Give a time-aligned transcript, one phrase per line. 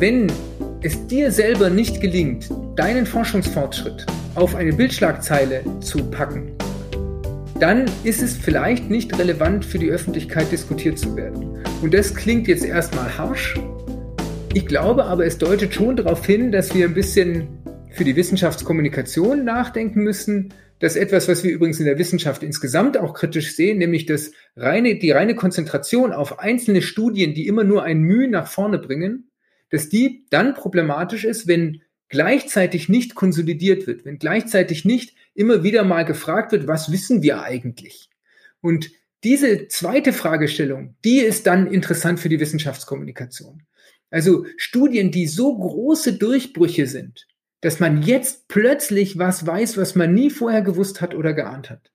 [0.00, 0.30] wenn
[0.80, 4.06] es dir selber nicht gelingt, deinen Forschungsfortschritt
[4.36, 6.52] auf eine Bildschlagzeile zu packen,
[7.58, 11.64] dann ist es vielleicht nicht relevant für die Öffentlichkeit diskutiert zu werden.
[11.82, 13.58] Und das klingt jetzt erstmal harsch.
[14.54, 17.48] Ich glaube aber, es deutet schon darauf hin, dass wir ein bisschen
[17.90, 20.52] für die Wissenschaftskommunikation nachdenken müssen.
[20.80, 24.96] dass etwas, was wir übrigens in der Wissenschaft insgesamt auch kritisch sehen, nämlich das reine,
[24.96, 29.27] die reine Konzentration auf einzelne Studien, die immer nur ein Mühe nach vorne bringen,
[29.70, 35.84] dass die dann problematisch ist, wenn gleichzeitig nicht konsolidiert wird, wenn gleichzeitig nicht immer wieder
[35.84, 38.10] mal gefragt wird, was wissen wir eigentlich?
[38.60, 38.90] Und
[39.24, 43.62] diese zweite Fragestellung, die ist dann interessant für die Wissenschaftskommunikation.
[44.10, 47.26] Also Studien, die so große Durchbrüche sind,
[47.60, 51.90] dass man jetzt plötzlich was weiß, was man nie vorher gewusst hat oder geahnt hat.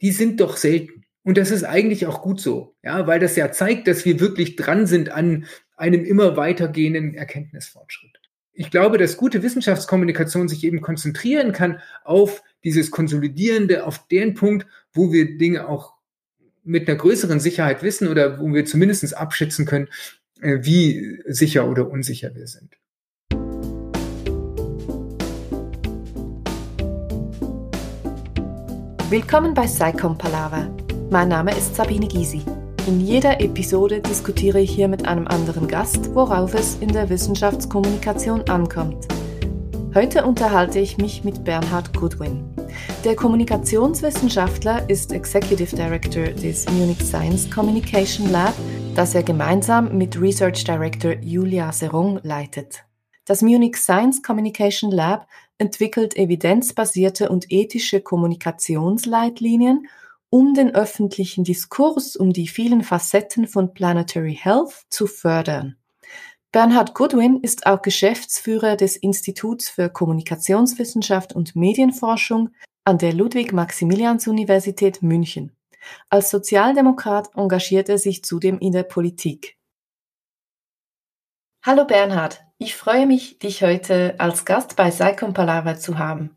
[0.00, 1.04] Die sind doch selten.
[1.22, 4.56] Und das ist eigentlich auch gut so, ja, weil das ja zeigt, dass wir wirklich
[4.56, 5.44] dran sind an
[5.78, 8.20] einem immer weitergehenden Erkenntnisfortschritt.
[8.52, 14.66] Ich glaube, dass gute Wissenschaftskommunikation sich eben konzentrieren kann auf dieses Konsolidierende, auf den Punkt,
[14.92, 15.94] wo wir Dinge auch
[16.64, 19.88] mit einer größeren Sicherheit wissen oder wo wir zumindest abschätzen können,
[20.40, 22.76] äh, wie sicher oder unsicher wir sind.
[29.10, 30.76] Willkommen bei Psychom Palaver.
[31.10, 32.42] Mein Name ist Sabine Gysi.
[32.88, 38.48] In jeder Episode diskutiere ich hier mit einem anderen Gast, worauf es in der Wissenschaftskommunikation
[38.48, 39.06] ankommt.
[39.94, 42.42] Heute unterhalte ich mich mit Bernhard Goodwin.
[43.04, 48.54] Der Kommunikationswissenschaftler ist Executive Director des Munich Science Communication Lab,
[48.94, 52.84] das er gemeinsam mit Research Director Julia Serong leitet.
[53.26, 55.26] Das Munich Science Communication Lab
[55.58, 59.86] entwickelt evidenzbasierte und ethische Kommunikationsleitlinien,
[60.30, 65.76] um den öffentlichen Diskurs um die vielen Facetten von Planetary Health zu fördern.
[66.52, 72.50] Bernhard Goodwin ist auch Geschäftsführer des Instituts für Kommunikationswissenschaft und Medienforschung
[72.84, 75.52] an der Ludwig-Maximilians-Universität München.
[76.08, 79.56] Als Sozialdemokrat engagiert er sich zudem in der Politik.
[81.62, 86.34] Hallo Bernhard, ich freue mich, dich heute als Gast bei Saikon Palaver zu haben.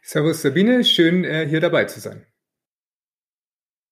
[0.00, 2.26] Servus Sabine, schön äh, hier dabei zu sein.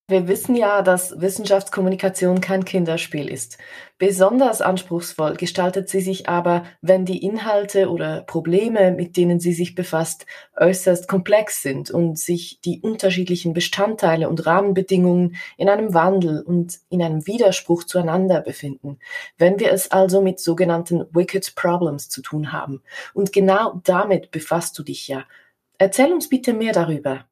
[0.09, 3.57] Wir wissen ja, dass Wissenschaftskommunikation kein Kinderspiel ist.
[3.97, 9.75] Besonders anspruchsvoll gestaltet sie sich aber, wenn die Inhalte oder Probleme, mit denen sie sich
[9.75, 10.25] befasst,
[10.57, 17.01] äußerst komplex sind und sich die unterschiedlichen Bestandteile und Rahmenbedingungen in einem Wandel und in
[17.01, 18.99] einem Widerspruch zueinander befinden.
[19.37, 22.83] Wenn wir es also mit sogenannten Wicked Problems zu tun haben.
[23.13, 25.23] Und genau damit befasst du dich ja.
[25.77, 27.25] Erzähl uns bitte mehr darüber.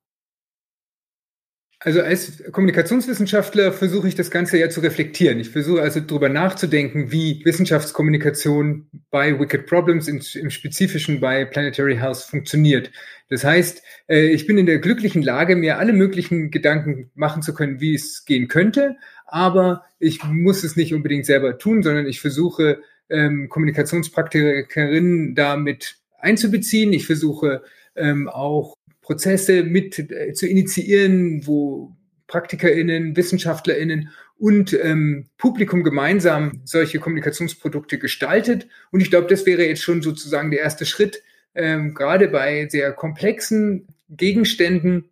[1.83, 5.39] Also als Kommunikationswissenschaftler versuche ich das Ganze ja zu reflektieren.
[5.39, 12.17] Ich versuche also darüber nachzudenken, wie Wissenschaftskommunikation bei Wicked Problems, im Spezifischen bei Planetary Health
[12.17, 12.91] funktioniert.
[13.29, 17.55] Das heißt, äh, ich bin in der glücklichen Lage, mir alle möglichen Gedanken machen zu
[17.55, 22.21] können, wie es gehen könnte, aber ich muss es nicht unbedingt selber tun, sondern ich
[22.21, 26.93] versuche, ähm, Kommunikationspraktikerinnen damit einzubeziehen.
[26.93, 27.63] Ich versuche
[27.95, 28.75] ähm, auch
[29.11, 38.67] Prozesse mit äh, zu initiieren, wo PraktikerInnen, WissenschaftlerInnen und ähm, Publikum gemeinsam solche Kommunikationsprodukte gestaltet.
[38.89, 41.23] Und ich glaube, das wäre jetzt schon sozusagen der erste Schritt,
[41.55, 45.09] ähm, gerade bei sehr komplexen Gegenständen.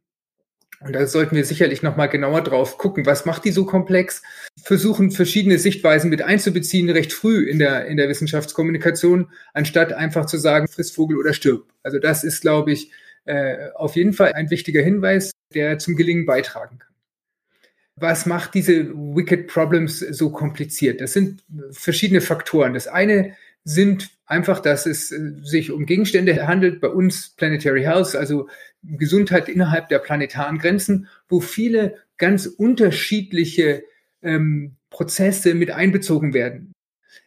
[0.80, 4.22] Und da sollten wir sicherlich nochmal genauer drauf gucken, was macht die so komplex?
[4.64, 10.38] Versuchen, verschiedene Sichtweisen mit einzubeziehen, recht früh in der, in der Wissenschaftskommunikation, anstatt einfach zu
[10.38, 11.66] sagen, friss Vogel oder stirb.
[11.84, 12.92] Also das ist, glaube ich,
[13.26, 16.90] äh, auf jeden Fall ein wichtiger Hinweis, der zum Gelingen beitragen kann.
[17.96, 21.02] Was macht diese Wicked Problems so kompliziert?
[21.02, 22.74] Das sind verschiedene Faktoren.
[22.74, 23.36] Das eine
[23.66, 28.48] sind einfach, dass es äh, sich um Gegenstände handelt, bei uns Planetary Health, also
[28.84, 33.84] Gesundheit innerhalb der planetaren Grenzen, wo viele ganz unterschiedliche
[34.22, 36.74] ähm, Prozesse mit einbezogen werden.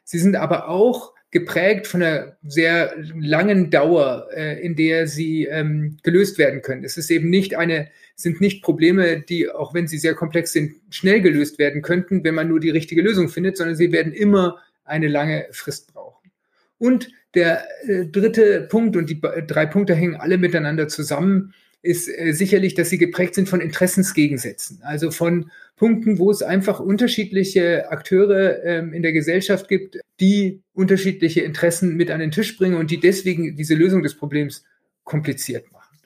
[0.04, 5.96] Sie sind aber auch geprägt von einer sehr langen Dauer, äh, in der sie ähm,
[6.02, 6.84] gelöst werden können.
[6.84, 10.74] Es ist eben nicht eine, sind nicht Probleme, die, auch wenn sie sehr komplex sind,
[10.90, 14.58] schnell gelöst werden könnten, wenn man nur die richtige Lösung findet, sondern sie werden immer
[14.84, 16.30] eine lange Frist brauchen.
[16.76, 22.32] Und der äh, dritte Punkt, und die drei Punkte hängen alle miteinander zusammen, ist äh,
[22.32, 28.64] sicherlich, dass sie geprägt sind von Interessensgegensätzen, also von Punkten, wo es einfach unterschiedliche Akteure
[28.64, 33.00] ähm, in der Gesellschaft gibt, die unterschiedliche Interessen mit an den Tisch bringen und die
[33.00, 34.64] deswegen diese Lösung des Problems
[35.02, 35.98] kompliziert machen.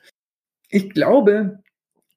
[0.70, 1.62] Ich glaube,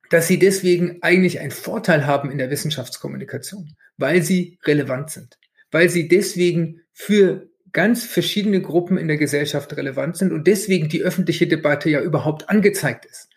[0.10, 5.38] dass sie deswegen eigentlich einen Vorteil haben in der Wissenschaftskommunikation, weil sie relevant sind,
[5.70, 11.04] weil sie deswegen für ganz verschiedene Gruppen in der Gesellschaft relevant sind und deswegen die
[11.04, 13.29] öffentliche Debatte ja überhaupt angezeigt ist.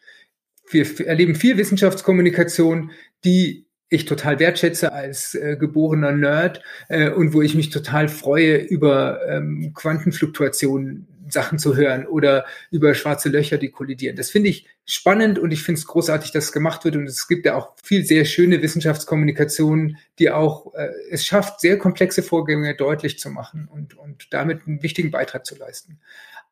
[0.73, 2.91] Wir erleben viel Wissenschaftskommunikation,
[3.25, 8.57] die ich total wertschätze als äh, geborener Nerd äh, und wo ich mich total freue,
[8.57, 14.17] über ähm, Quantenfluktuationen Sachen zu hören oder über schwarze Löcher, die kollidieren.
[14.17, 16.97] Das finde ich spannend und ich finde es großartig, dass es gemacht wird.
[16.97, 21.79] Und es gibt ja auch viel sehr schöne Wissenschaftskommunikation, die auch äh, es schafft, sehr
[21.79, 26.01] komplexe Vorgänge deutlich zu machen und, und damit einen wichtigen Beitrag zu leisten.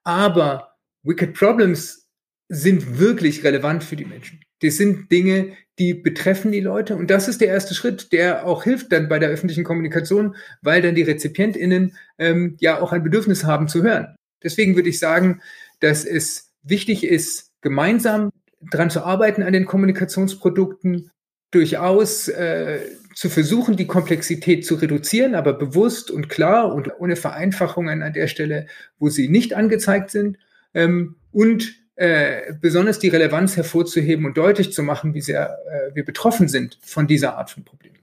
[0.04, 2.09] Aber Wicked Problems
[2.50, 4.40] sind wirklich relevant für die Menschen.
[4.60, 6.96] Das sind Dinge, die betreffen die Leute.
[6.96, 10.82] Und das ist der erste Schritt, der auch hilft dann bei der öffentlichen Kommunikation, weil
[10.82, 14.16] dann die RezipientInnen ähm, ja auch ein Bedürfnis haben zu hören.
[14.42, 15.40] Deswegen würde ich sagen,
[15.78, 18.30] dass es wichtig ist, gemeinsam
[18.70, 21.10] dran zu arbeiten an den Kommunikationsprodukten,
[21.52, 22.80] durchaus äh,
[23.14, 28.28] zu versuchen, die Komplexität zu reduzieren, aber bewusst und klar und ohne Vereinfachungen an der
[28.28, 28.66] Stelle,
[28.98, 30.36] wo sie nicht angezeigt sind.
[30.74, 36.02] Ähm, und äh, besonders die Relevanz hervorzuheben und deutlich zu machen, wie sehr äh, wir
[36.02, 37.98] betroffen sind von dieser Art von Problemen.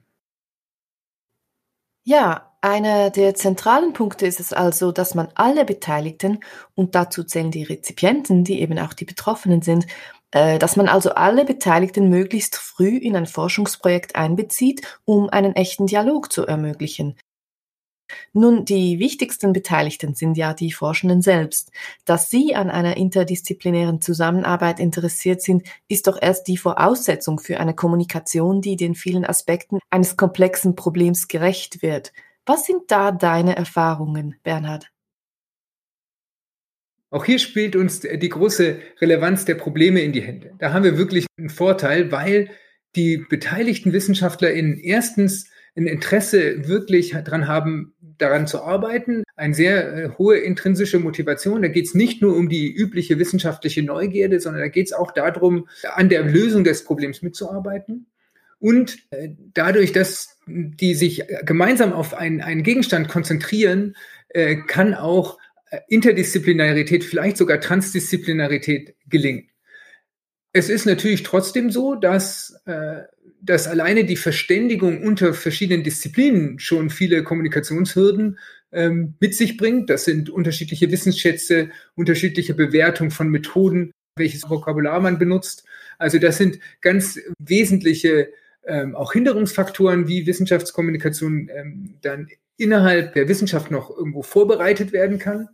[2.04, 6.38] Ja, einer der zentralen Punkte ist es also, dass man alle Beteiligten,
[6.76, 9.88] und dazu zählen die Rezipienten, die eben auch die Betroffenen sind,
[10.30, 15.88] äh, dass man also alle Beteiligten möglichst früh in ein Forschungsprojekt einbezieht, um einen echten
[15.88, 17.16] Dialog zu ermöglichen.
[18.32, 21.70] Nun, die wichtigsten Beteiligten sind ja die Forschenden selbst.
[22.04, 27.74] Dass sie an einer interdisziplinären Zusammenarbeit interessiert sind, ist doch erst die Voraussetzung für eine
[27.74, 32.12] Kommunikation, die den vielen Aspekten eines komplexen Problems gerecht wird.
[32.46, 34.90] Was sind da deine Erfahrungen, Bernhard?
[37.10, 40.52] Auch hier spielt uns die große Relevanz der Probleme in die Hände.
[40.58, 42.50] Da haben wir wirklich einen Vorteil, weil
[42.96, 50.10] die beteiligten WissenschaftlerInnen erstens ein Interesse wirklich daran haben, daran zu arbeiten, eine sehr äh,
[50.18, 51.62] hohe intrinsische Motivation.
[51.62, 55.12] Da geht es nicht nur um die übliche wissenschaftliche Neugierde, sondern da geht es auch
[55.12, 58.06] darum, an der Lösung des Problems mitzuarbeiten.
[58.58, 63.94] Und äh, dadurch, dass die sich gemeinsam auf einen, einen Gegenstand konzentrieren,
[64.30, 65.38] äh, kann auch
[65.86, 69.50] Interdisziplinarität, vielleicht sogar Transdisziplinarität gelingen.
[70.52, 72.58] Es ist natürlich trotzdem so, dass
[73.40, 78.38] dass alleine die Verständigung unter verschiedenen Disziplinen schon viele Kommunikationshürden
[78.72, 79.90] ähm, mit sich bringt.
[79.90, 85.64] Das sind unterschiedliche Wissensschätze, unterschiedliche Bewertung von Methoden, welches Vokabular man benutzt.
[85.98, 88.28] Also das sind ganz wesentliche
[88.66, 95.48] ähm, auch Hinderungsfaktoren, wie Wissenschaftskommunikation ähm, dann innerhalb der Wissenschaft noch irgendwo vorbereitet werden kann.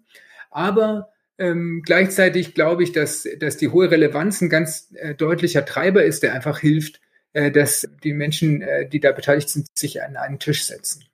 [0.51, 6.05] Aber ähm, gleichzeitig glaube ich, dass, dass die hohe Relevanz ein ganz äh, deutlicher Treiber
[6.05, 7.01] ist, der einfach hilft,
[7.51, 11.05] dass die Menschen, äh, die da beteiligt sind, sich an einen Tisch setzen.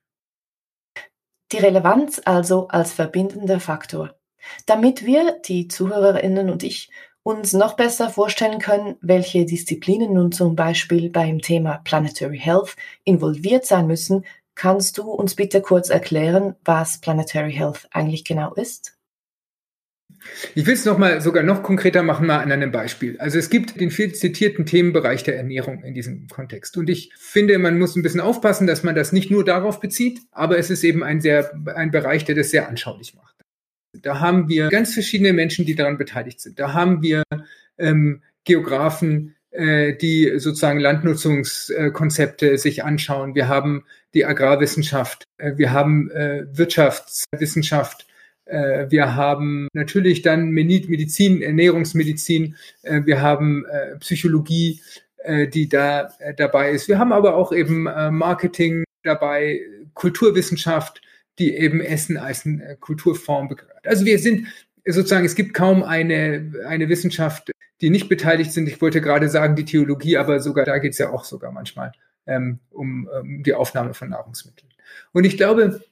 [1.53, 4.15] Die Relevanz also als verbindender Faktor.
[4.67, 6.91] Damit wir, die Zuhörerinnen und ich,
[7.23, 13.67] uns noch besser vorstellen können, welche Disziplinen nun zum Beispiel beim Thema Planetary Health involviert
[13.67, 14.25] sein müssen,
[14.55, 19.00] kannst du uns bitte kurz erklären, was Planetary Health eigentlich genau ist?
[20.55, 23.19] Ich will es noch mal sogar noch konkreter machen, mal an einem Beispiel.
[23.19, 26.77] Also es gibt den viel zitierten Themenbereich der Ernährung in diesem Kontext.
[26.77, 30.21] Und ich finde, man muss ein bisschen aufpassen, dass man das nicht nur darauf bezieht,
[30.33, 33.37] aber es ist eben ein sehr, ein Bereich, der das sehr anschaulich macht.
[33.93, 36.59] Da haben wir ganz verschiedene Menschen, die daran beteiligt sind.
[36.59, 37.23] Da haben wir
[37.79, 43.35] ähm, Geografen, äh, die sozusagen Landnutzungskonzepte sich anschauen.
[43.35, 48.07] Wir haben die Agrarwissenschaft, äh, wir haben äh, Wirtschaftswissenschaft,
[48.53, 54.81] wir haben natürlich dann Medizin, Ernährungsmedizin, äh, wir haben äh, Psychologie,
[55.53, 56.89] die da dabei ist.
[56.89, 59.61] Wir haben aber auch eben Marketing dabei,
[59.93, 61.03] Kulturwissenschaft,
[61.39, 62.49] die eben Essen als
[62.81, 63.87] Kulturform begreift.
[63.87, 64.47] Also wir sind
[64.87, 67.51] sozusagen, es gibt kaum eine, eine Wissenschaft,
[67.83, 68.67] die nicht beteiligt sind.
[68.67, 71.93] Ich wollte gerade sagen, die Theologie, aber sogar da geht es ja auch sogar manchmal
[72.27, 74.71] ähm, um, um die Aufnahme von Nahrungsmitteln.
[75.13, 75.83] Und ich glaube,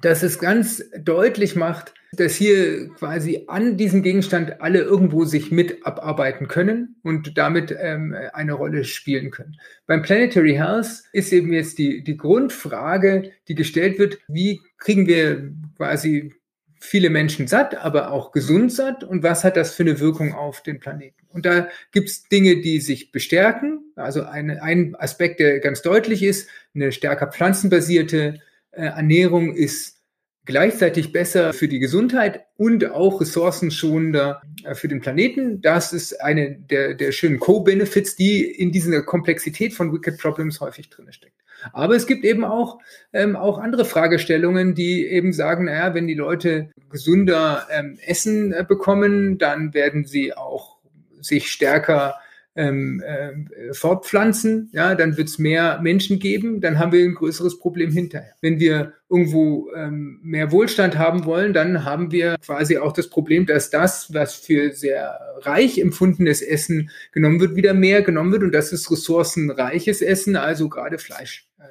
[0.00, 5.86] dass es ganz deutlich macht, dass hier quasi an diesem Gegenstand alle irgendwo sich mit
[5.86, 9.56] abarbeiten können und damit ähm, eine Rolle spielen können.
[9.86, 15.52] Beim Planetary Health ist eben jetzt die, die Grundfrage, die gestellt wird, wie kriegen wir
[15.76, 16.34] quasi
[16.80, 20.62] viele Menschen satt, aber auch gesund satt und was hat das für eine Wirkung auf
[20.62, 21.26] den Planeten?
[21.28, 23.92] Und da gibt's Dinge, die sich bestärken.
[23.96, 28.40] Also eine, ein Aspekt, der ganz deutlich ist, eine stärker pflanzenbasierte
[28.86, 30.00] Ernährung ist
[30.44, 35.60] gleichzeitig besser für die Gesundheit und auch ressourcenschonender äh, für den Planeten.
[35.60, 40.90] Das ist eine der, der schönen Co-Benefits, die in dieser Komplexität von Wicked Problems häufig
[40.90, 41.36] drin steckt.
[41.72, 42.78] Aber es gibt eben auch,
[43.12, 48.64] ähm, auch andere Fragestellungen, die eben sagen, naja, wenn die Leute gesünder ähm, Essen äh,
[48.66, 50.78] bekommen, dann werden sie auch
[51.20, 52.14] sich stärker
[52.60, 57.58] ähm, äh, fortpflanzen, ja, dann wird es mehr Menschen geben, dann haben wir ein größeres
[57.58, 58.34] Problem hinterher.
[58.42, 63.46] Wenn wir irgendwo ähm, mehr Wohlstand haben wollen, dann haben wir quasi auch das Problem,
[63.46, 68.52] dass das, was für sehr reich empfundenes Essen genommen wird, wieder mehr genommen wird und
[68.52, 71.48] das ist ressourcenreiches Essen, also gerade Fleisch.
[71.58, 71.62] Äh,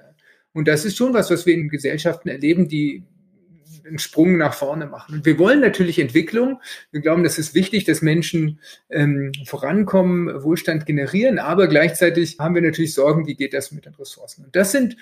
[0.54, 3.04] und das ist schon was, was wir in Gesellschaften erleben, die
[3.86, 5.16] einen Sprung nach vorne machen.
[5.16, 6.62] Und wir wollen natürlich Entwicklung.
[6.92, 8.60] Wir glauben, das ist wichtig, dass Menschen
[8.90, 13.94] ähm, vorankommen, Wohlstand generieren, aber gleichzeitig haben wir natürlich Sorgen, wie geht das mit den
[13.96, 14.46] Ressourcen.
[14.46, 14.98] Und das sind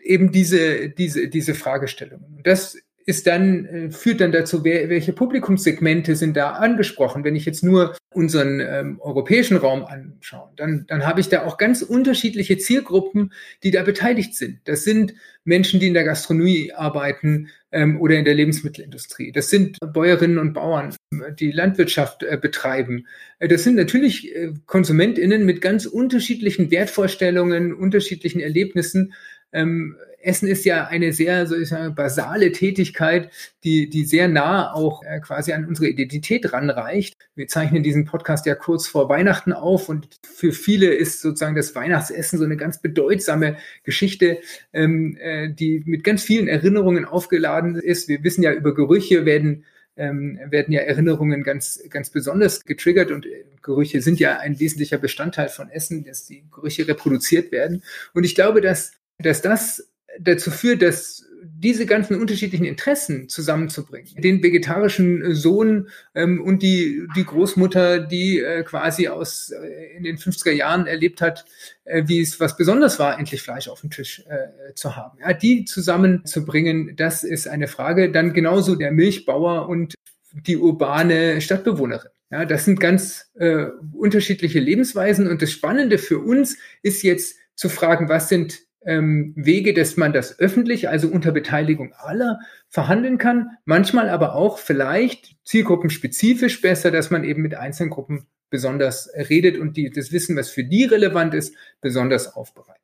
[0.00, 2.36] eben diese, diese, diese Fragestellungen.
[2.36, 7.24] Und das ist dann, äh, führt dann dazu, wer, welche Publikumssegmente sind da angesprochen.
[7.24, 11.58] Wenn ich jetzt nur unseren ähm, europäischen Raum anschaue, dann, dann habe ich da auch
[11.58, 14.60] ganz unterschiedliche Zielgruppen, die da beteiligt sind.
[14.64, 19.32] Das sind Menschen, die in der Gastronomie arbeiten ähm, oder in der Lebensmittelindustrie.
[19.32, 20.94] Das sind Bäuerinnen und Bauern,
[21.38, 23.06] die Landwirtschaft äh, betreiben.
[23.38, 29.12] Äh, das sind natürlich äh, KonsumentInnen mit ganz unterschiedlichen Wertvorstellungen, unterschiedlichen Erlebnissen.
[29.52, 33.30] Ähm, Essen ist ja eine sehr, so ich sagen, basale Tätigkeit,
[33.62, 37.14] die, die sehr nah auch äh, quasi an unsere Identität ranreicht.
[37.34, 41.74] Wir zeichnen diesen Podcast ja kurz vor Weihnachten auf und für viele ist sozusagen das
[41.74, 44.38] Weihnachtsessen so eine ganz bedeutsame Geschichte,
[44.72, 48.08] ähm, äh, die mit ganz vielen Erinnerungen aufgeladen ist.
[48.08, 49.64] Wir wissen ja, über Gerüche werden
[49.96, 54.98] ähm, werden ja Erinnerungen ganz, ganz besonders getriggert und äh, Gerüche sind ja ein wesentlicher
[54.98, 57.82] Bestandteil von Essen, dass die Gerüche reproduziert werden.
[58.12, 59.88] Und ich glaube, dass, dass das
[60.20, 61.24] dazu führt, dass
[61.64, 64.14] diese ganzen unterschiedlichen Interessen zusammenzubringen.
[64.16, 70.16] Den vegetarischen Sohn ähm, und die, die Großmutter, die äh, quasi aus äh, in den
[70.16, 71.44] 50er Jahren erlebt hat,
[71.84, 75.18] äh, wie es was besonders war, endlich Fleisch auf dem Tisch äh, zu haben.
[75.20, 78.10] Ja, die zusammenzubringen, das ist eine Frage.
[78.10, 79.94] Dann genauso der Milchbauer und
[80.32, 82.10] die urbane Stadtbewohnerin.
[82.30, 87.68] Ja, das sind ganz äh, unterschiedliche Lebensweisen und das Spannende für uns ist jetzt zu
[87.68, 92.38] fragen, was sind ähm, Wege, dass man das öffentlich, also unter Beteiligung aller,
[92.68, 93.50] verhandeln kann.
[93.64, 99.76] Manchmal aber auch vielleicht zielgruppenspezifisch besser, dass man eben mit einzelnen Gruppen besonders redet und
[99.76, 102.83] die, das Wissen, was für die relevant ist, besonders aufbereitet.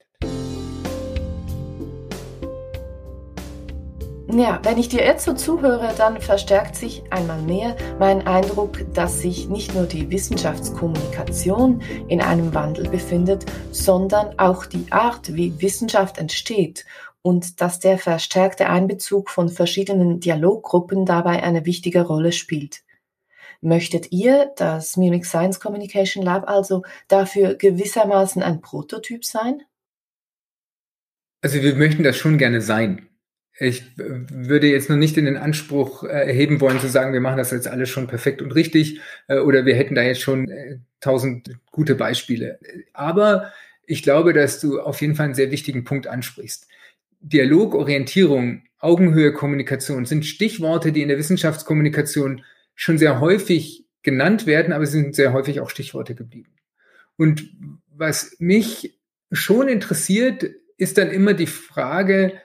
[4.33, 9.19] Ja, wenn ich dir jetzt so zuhöre, dann verstärkt sich einmal mehr mein Eindruck, dass
[9.19, 16.19] sich nicht nur die Wissenschaftskommunikation in einem Wandel befindet, sondern auch die Art, wie Wissenschaft
[16.19, 16.87] entsteht
[17.23, 22.85] und dass der verstärkte Einbezug von verschiedenen Dialoggruppen dabei eine wichtige Rolle spielt.
[23.61, 29.63] Möchtet ihr, das Mimic Science Communication Lab, also dafür gewissermaßen ein Prototyp sein?
[31.43, 33.10] Also wir möchten das schon gerne sein.
[33.63, 37.37] Ich würde jetzt noch nicht in den Anspruch äh, erheben wollen zu sagen, wir machen
[37.37, 40.79] das jetzt alles schon perfekt und richtig äh, oder wir hätten da jetzt schon äh,
[41.01, 42.59] tausend gute Beispiele.
[42.95, 43.53] Aber
[43.85, 46.69] ich glaube, dass du auf jeden Fall einen sehr wichtigen Punkt ansprichst.
[47.21, 52.43] Dialog, Orientierung, Augenhöhe, Kommunikation sind Stichworte, die in der Wissenschaftskommunikation
[52.75, 56.55] schon sehr häufig genannt werden, aber sie sind sehr häufig auch Stichworte geblieben.
[57.19, 57.51] Und
[57.95, 58.99] was mich
[59.31, 60.47] schon interessiert,
[60.79, 62.41] ist dann immer die Frage,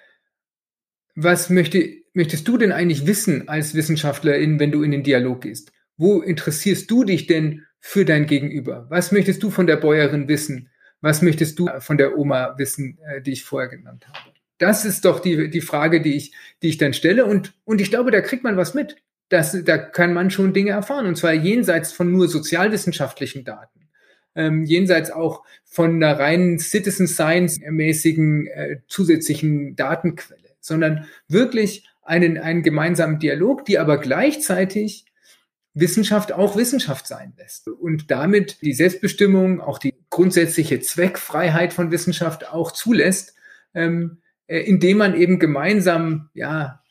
[1.16, 5.72] was möchte, möchtest du denn eigentlich wissen als Wissenschaftlerin, wenn du in den Dialog gehst?
[5.98, 8.88] Wo interessierst du dich denn für dein Gegenüber?
[8.90, 10.70] Was möchtest du von der Bäuerin wissen?
[11.02, 14.34] Was möchtest du von der Oma wissen, äh, die ich vorher genannt habe?
[14.58, 17.26] Das ist doch die, die Frage, die ich, die ich dann stelle.
[17.26, 18.98] Und, und ich glaube, da kriegt man was mit.
[19.30, 21.06] Das, da kann man schon Dinge erfahren.
[21.06, 23.88] Und zwar jenseits von nur sozialwissenschaftlichen Daten.
[24.36, 30.35] Ähm, jenseits auch von einer reinen Citizen Science mäßigen äh, zusätzlichen Datenquelle
[30.66, 35.06] sondern wirklich einen, einen gemeinsamen Dialog, die aber gleichzeitig
[35.74, 42.48] Wissenschaft auch Wissenschaft sein lässt und damit die Selbstbestimmung, auch die grundsätzliche Zweckfreiheit von Wissenschaft
[42.50, 43.36] auch zulässt,
[43.74, 46.82] ähm, äh, indem man eben gemeinsam ja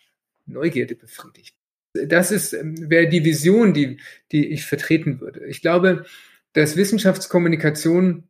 [0.47, 1.57] Neugierde befriedigt.
[1.95, 3.99] Das ist ähm, wäre die Vision, die
[4.33, 5.47] die ich vertreten würde.
[5.47, 6.05] Ich glaube,
[6.53, 8.29] dass Wissenschaftskommunikation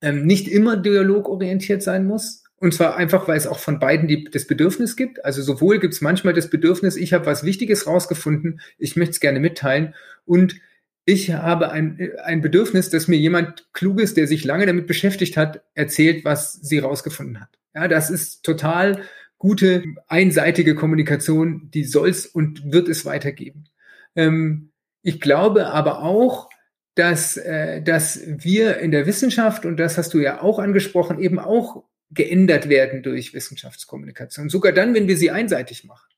[0.00, 4.24] ähm, nicht immer dialogorientiert sein muss, und zwar einfach, weil es auch von beiden die,
[4.24, 5.24] das Bedürfnis gibt.
[5.24, 9.20] Also sowohl gibt es manchmal das Bedürfnis, ich habe was Wichtiges rausgefunden, ich möchte es
[9.20, 9.94] gerne mitteilen.
[10.24, 10.56] Und
[11.04, 15.62] ich habe ein, ein Bedürfnis, dass mir jemand Kluges, der sich lange damit beschäftigt hat,
[15.74, 17.50] erzählt, was sie rausgefunden hat.
[17.74, 19.02] Ja, das ist total
[19.38, 23.68] gute, einseitige Kommunikation, die soll es und wird es weitergeben.
[24.16, 24.72] Ähm,
[25.02, 26.50] ich glaube aber auch,
[26.96, 31.38] dass, äh, dass wir in der Wissenschaft, und das hast du ja auch angesprochen, eben
[31.38, 34.48] auch geändert werden durch Wissenschaftskommunikation.
[34.48, 36.08] Sogar dann, wenn wir sie einseitig machen.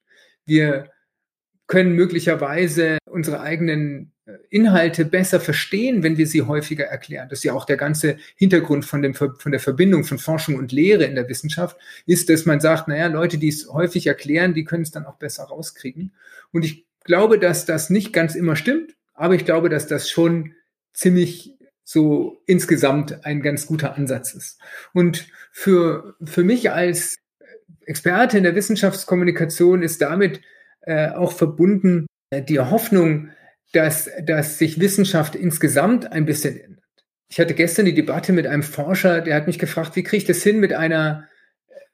[0.47, 0.91] Wir
[1.67, 7.29] können möglicherweise unsere eigenen äh, Inhalte besser verstehen, wenn wir sie häufiger erklären.
[7.29, 10.73] Das ist ja auch der ganze Hintergrund von, dem, von der Verbindung von Forschung und
[10.73, 14.65] Lehre in der Wissenschaft, ist, dass man sagt, naja, Leute, die es häufig erklären, die
[14.65, 16.13] können es dann auch besser rauskriegen.
[16.53, 20.55] Und ich glaube, dass das nicht ganz immer stimmt, aber ich glaube, dass das schon
[20.93, 21.55] ziemlich
[21.93, 24.61] so insgesamt ein ganz guter Ansatz ist.
[24.93, 27.17] Und für, für mich als
[27.85, 30.41] Experte in der Wissenschaftskommunikation ist damit
[30.83, 33.31] äh, auch verbunden äh, die Hoffnung,
[33.73, 36.85] dass, dass sich Wissenschaft insgesamt ein bisschen ändert.
[37.29, 40.25] Ich hatte gestern die Debatte mit einem Forscher, der hat mich gefragt, wie kriege ich
[40.25, 41.29] das hin, mit einer,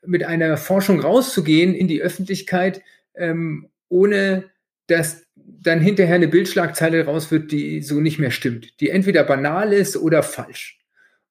[0.04, 2.82] mit einer Forschung rauszugehen in die Öffentlichkeit,
[3.14, 4.50] ähm, ohne
[4.86, 9.72] dass dann hinterher eine Bildschlagzeile raus wird, die so nicht mehr stimmt, die entweder banal
[9.72, 10.78] ist oder falsch.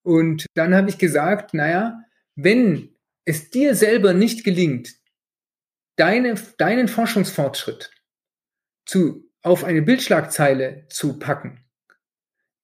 [0.03, 1.99] Und dann habe ich gesagt, naja,
[2.35, 2.95] wenn
[3.25, 4.93] es dir selber nicht gelingt,
[5.95, 7.91] deine, deinen Forschungsfortschritt
[8.85, 11.65] zu, auf eine Bildschlagzeile zu packen,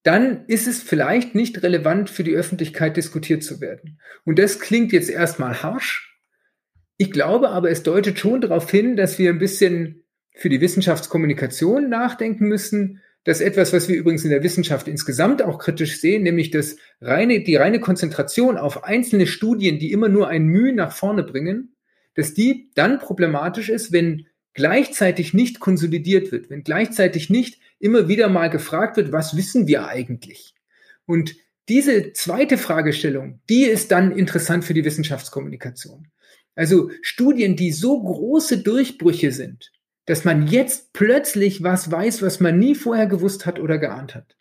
[0.04, 4.00] dann ist es vielleicht nicht relevant für die Öffentlichkeit diskutiert zu werden.
[4.26, 6.20] Und das klingt jetzt erstmal harsch.
[6.98, 10.01] Ich glaube aber, es deutet schon darauf hin, dass wir ein bisschen
[10.34, 13.02] für die Wissenschaftskommunikation nachdenken müssen.
[13.24, 17.42] dass etwas, was wir übrigens in der Wissenschaft insgesamt auch kritisch sehen, nämlich das reine,
[17.42, 21.76] die reine Konzentration auf einzelne Studien, die immer nur ein Mühe nach vorne bringen,
[22.16, 28.28] dass die dann problematisch ist, wenn gleichzeitig nicht konsolidiert wird, wenn gleichzeitig nicht immer wieder
[28.28, 30.56] mal gefragt wird, was wissen wir eigentlich?
[31.06, 31.36] Und
[31.70, 36.08] diese zweite Fragestellung, die ist dann interessant für die Wissenschaftskommunikation.
[36.56, 39.72] Also Studien, die so große Durchbrüche sind,
[40.12, 44.36] dass man jetzt plötzlich was weiß, was man nie vorher gewusst hat oder geahnt hat.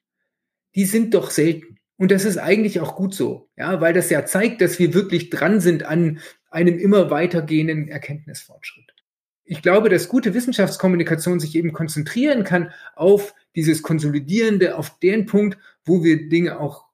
[0.74, 1.78] Die sind doch selten.
[1.96, 5.30] Und das ist eigentlich auch gut so, ja, weil das ja zeigt, dass wir wirklich
[5.30, 6.18] dran sind an
[6.50, 8.96] einem immer weitergehenden Erkenntnisfortschritt.
[9.44, 15.56] Ich glaube, dass gute Wissenschaftskommunikation sich eben konzentrieren kann auf dieses Konsolidierende, auf den Punkt,
[15.84, 16.86] wo wir Dinge auch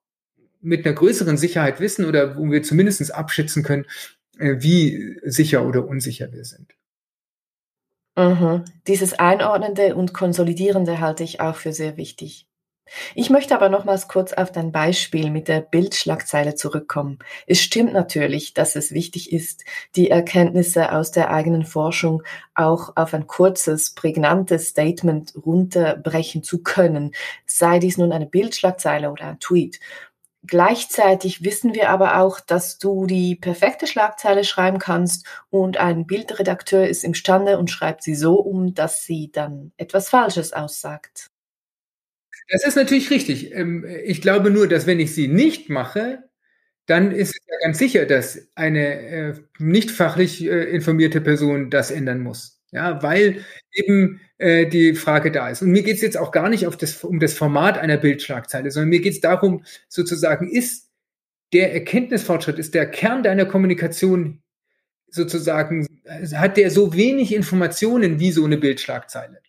[0.60, 3.86] mit einer größeren Sicherheit wissen oder wo wir zumindest abschätzen können,
[4.36, 6.76] äh, wie sicher oder unsicher wir sind.
[8.16, 8.64] Mhm.
[8.86, 12.46] Dieses Einordnende und Konsolidierende halte ich auch für sehr wichtig.
[13.16, 17.18] Ich möchte aber nochmals kurz auf dein Beispiel mit der Bildschlagzeile zurückkommen.
[17.48, 19.64] Es stimmt natürlich, dass es wichtig ist,
[19.96, 22.22] die Erkenntnisse aus der eigenen Forschung
[22.54, 27.12] auch auf ein kurzes, prägnantes Statement runterbrechen zu können,
[27.44, 29.80] sei dies nun eine Bildschlagzeile oder ein Tweet.
[30.46, 36.86] Gleichzeitig wissen wir aber auch, dass du die perfekte Schlagzeile schreiben kannst und ein Bildredakteur
[36.86, 41.30] ist imstande und schreibt sie so um, dass sie dann etwas Falsches aussagt.
[42.48, 43.52] Das ist natürlich richtig.
[43.54, 46.22] Ähm, ich glaube nur, dass wenn ich sie nicht mache,
[46.86, 52.55] dann ist ganz sicher, dass eine äh, nicht fachlich äh, informierte Person das ändern muss.
[52.72, 55.62] Ja, weil eben äh, die Frage da ist.
[55.62, 58.70] Und mir geht es jetzt auch gar nicht auf das, um das Format einer Bildschlagzeile,
[58.70, 60.90] sondern mir geht es darum, sozusagen, ist
[61.52, 64.42] der Erkenntnisfortschritt, ist der Kern deiner Kommunikation
[65.08, 65.86] sozusagen,
[66.34, 69.40] hat der so wenig Informationen wie so eine Bildschlagzeile?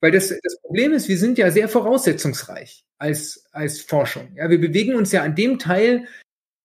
[0.00, 4.32] Weil das, das Problem ist, wir sind ja sehr voraussetzungsreich als, als Forschung.
[4.36, 6.06] Ja, wir bewegen uns ja an dem Teil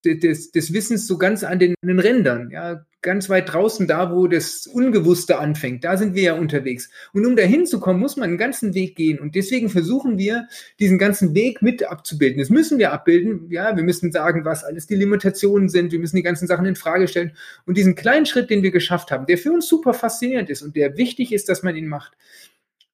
[0.05, 4.11] des, des Wissens so ganz an den, an den Rändern, ja, ganz weit draußen, da
[4.11, 6.89] wo das Ungewusste anfängt, da sind wir ja unterwegs.
[7.11, 9.19] Und um dahin zu kommen, muss man einen ganzen Weg gehen.
[9.19, 10.47] Und deswegen versuchen wir,
[10.79, 12.39] diesen ganzen Weg mit abzubilden.
[12.39, 13.51] Das müssen wir abbilden.
[13.51, 15.91] Ja, wir müssen sagen, was alles die Limitationen sind.
[15.91, 17.35] Wir müssen die ganzen Sachen in Frage stellen.
[17.65, 20.75] Und diesen kleinen Schritt, den wir geschafft haben, der für uns super faszinierend ist und
[20.75, 22.13] der wichtig ist, dass man ihn macht,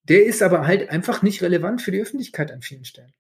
[0.04, 3.14] der ist aber halt einfach nicht relevant für die Öffentlichkeit an vielen Stellen.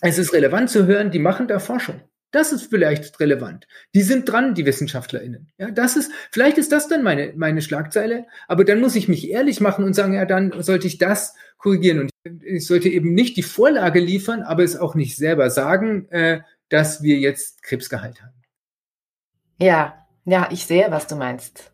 [0.00, 2.00] Es ist relevant zu hören, die machen da Forschung.
[2.34, 3.68] Das ist vielleicht relevant.
[3.94, 5.52] Die sind dran, die WissenschaftlerInnen.
[5.56, 9.30] Ja, das ist, vielleicht ist das dann meine, meine Schlagzeile, aber dann muss ich mich
[9.30, 12.00] ehrlich machen und sagen, ja, dann sollte ich das korrigieren.
[12.00, 12.10] Und
[12.42, 17.04] ich sollte eben nicht die Vorlage liefern, aber es auch nicht selber sagen, äh, dass
[17.04, 18.42] wir jetzt Krebsgehalt haben.
[19.60, 21.72] Ja, ja, ich sehe, was du meinst.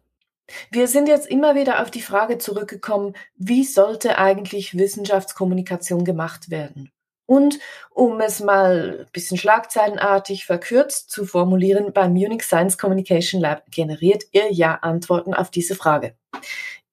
[0.70, 6.90] Wir sind jetzt immer wieder auf die Frage zurückgekommen, wie sollte eigentlich Wissenschaftskommunikation gemacht werden?
[7.30, 13.62] Und um es mal ein bisschen schlagzeilenartig verkürzt zu formulieren, beim Munich Science Communication Lab
[13.70, 16.16] generiert ihr ja Antworten auf diese Frage.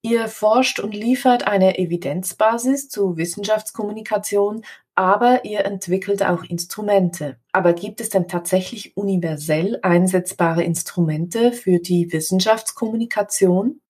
[0.03, 7.39] Ihr forscht und liefert eine Evidenzbasis zu Wissenschaftskommunikation, aber ihr entwickelt auch Instrumente.
[7.51, 13.81] Aber gibt es denn tatsächlich universell einsetzbare Instrumente für die Wissenschaftskommunikation?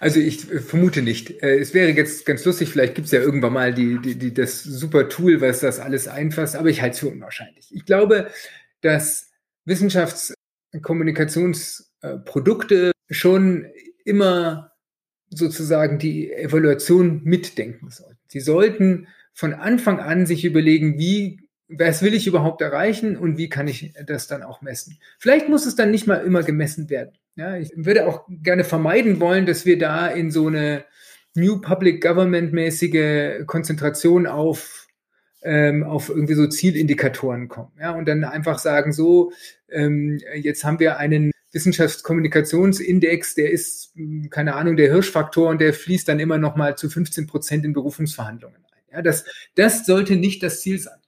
[0.00, 1.42] Also ich äh, vermute nicht.
[1.42, 4.32] Äh, es wäre jetzt ganz lustig, vielleicht gibt es ja irgendwann mal die, die, die,
[4.32, 7.74] das super Tool, was das alles einfasst, aber ich halte es für unwahrscheinlich.
[7.74, 8.30] Ich glaube,
[8.80, 9.30] dass
[9.64, 10.34] Wissenschafts
[10.72, 13.66] Wissenschaftskommunikationsprodukte schon
[14.04, 14.72] immer
[15.30, 18.18] sozusagen die Evaluation mitdenken sollten.
[18.28, 23.50] Sie sollten von Anfang an sich überlegen, wie was will ich überhaupt erreichen und wie
[23.50, 24.98] kann ich das dann auch messen?
[25.18, 27.12] Vielleicht muss es dann nicht mal immer gemessen werden.
[27.38, 30.84] Ja, ich würde auch gerne vermeiden wollen, dass wir da in so eine
[31.36, 34.88] New Public Government mäßige Konzentration auf
[35.42, 37.70] ähm, auf irgendwie so Zielindikatoren kommen.
[37.78, 39.30] Ja, und dann einfach sagen so,
[39.68, 45.72] ähm, jetzt haben wir einen Wissenschaftskommunikationsindex, der ist, hm, keine Ahnung, der Hirschfaktor und der
[45.72, 48.96] fließt dann immer noch mal zu 15 Prozent in Berufungsverhandlungen ein.
[48.96, 49.24] Ja, das,
[49.54, 50.98] das sollte nicht das Ziel sein.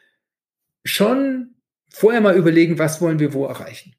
[0.82, 1.54] schon
[1.88, 3.94] vorher mal überlegen, was wollen wir wo erreichen.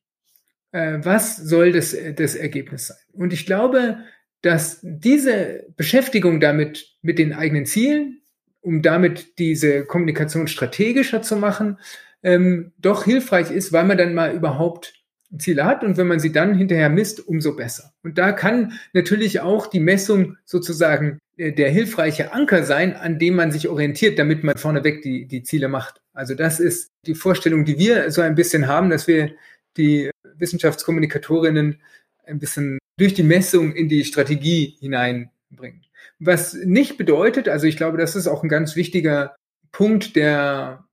[0.73, 2.97] Äh, was soll das, das Ergebnis sein?
[3.13, 3.99] Und ich glaube,
[4.41, 8.23] dass diese Beschäftigung damit, mit den eigenen Zielen,
[8.59, 11.77] um damit diese Kommunikation strategischer zu machen,
[12.23, 14.98] ähm, doch hilfreich ist, weil man dann mal überhaupt
[15.37, 17.93] Ziele hat und wenn man sie dann hinterher misst, umso besser.
[18.03, 23.35] Und da kann natürlich auch die Messung sozusagen äh, der hilfreiche Anker sein, an dem
[23.35, 26.01] man sich orientiert, damit man vorneweg die, die Ziele macht.
[26.13, 29.31] Also das ist die Vorstellung, die wir so ein bisschen haben, dass wir
[29.77, 31.79] die Wissenschaftskommunikatorinnen
[32.25, 35.85] ein bisschen durch die Messung in die Strategie hineinbringen.
[36.19, 39.35] Was nicht bedeutet, also ich glaube, das ist auch ein ganz wichtiger
[39.71, 40.85] Punkt, der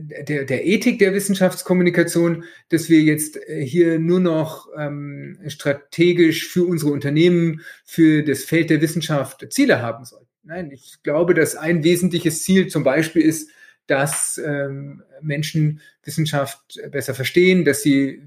[0.00, 6.64] der, der Ethik der Wissenschaftskommunikation, dass wir jetzt äh, hier nur noch ähm, strategisch für
[6.64, 10.26] unsere Unternehmen, für das Feld der Wissenschaft Ziele haben sollten.
[10.44, 13.50] Nein, ich glaube, dass ein wesentliches Ziel zum Beispiel ist,
[13.86, 18.22] dass ähm, Menschen Wissenschaft besser verstehen, dass sie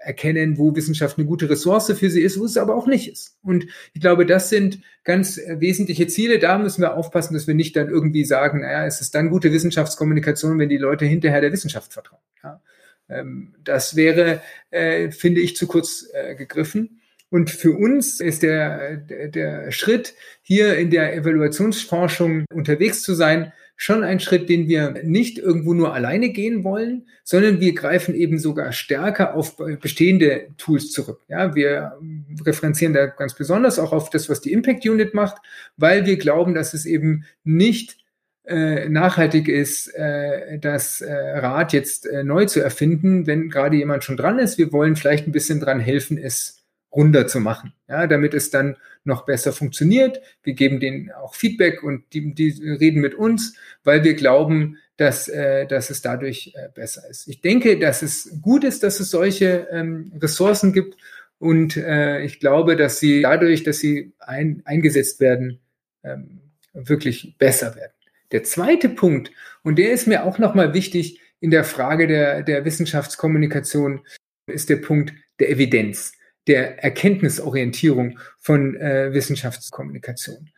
[0.00, 3.38] erkennen, wo Wissenschaft eine gute Ressource für sie ist, wo es aber auch nicht ist.
[3.42, 6.38] Und ich glaube, das sind ganz wesentliche Ziele.
[6.38, 9.52] Da müssen wir aufpassen, dass wir nicht dann irgendwie sagen, naja, es ist dann gute
[9.52, 12.20] Wissenschaftskommunikation, wenn die Leute hinterher der Wissenschaft vertrauen.
[12.42, 12.60] Ja,
[13.08, 17.00] ähm, das wäre, äh, finde ich, zu kurz äh, gegriffen.
[17.30, 23.52] Und für uns ist der, der, der Schritt, hier in der Evaluationsforschung unterwegs zu sein,
[23.76, 28.38] schon ein Schritt, den wir nicht irgendwo nur alleine gehen wollen, sondern wir greifen eben
[28.38, 31.20] sogar stärker auf bestehende Tools zurück.
[31.28, 31.98] Ja, wir
[32.44, 35.38] referenzieren da ganz besonders auch auf das, was die Impact Unit macht,
[35.76, 37.98] weil wir glauben, dass es eben nicht
[38.46, 44.18] äh, nachhaltig ist, äh, das äh, Rad jetzt neu zu erfinden, wenn gerade jemand schon
[44.18, 44.58] dran ist.
[44.58, 46.63] Wir wollen vielleicht ein bisschen dran helfen, es
[46.94, 50.20] runder zu machen, ja, damit es dann noch besser funktioniert.
[50.42, 55.28] Wir geben denen auch Feedback und die, die reden mit uns, weil wir glauben, dass,
[55.28, 57.26] äh, dass es dadurch äh, besser ist.
[57.26, 60.96] Ich denke, dass es gut ist, dass es solche ähm, Ressourcen gibt
[61.38, 65.60] und äh, ich glaube, dass sie dadurch, dass sie ein, eingesetzt werden,
[66.04, 66.40] ähm,
[66.72, 67.92] wirklich besser werden.
[68.32, 69.30] Der zweite Punkt,
[69.62, 74.00] und der ist mir auch nochmal wichtig in der Frage der, der Wissenschaftskommunikation,
[74.46, 76.12] ist der Punkt der Evidenz
[76.46, 80.50] der Erkenntnisorientierung von äh, Wissenschaftskommunikation.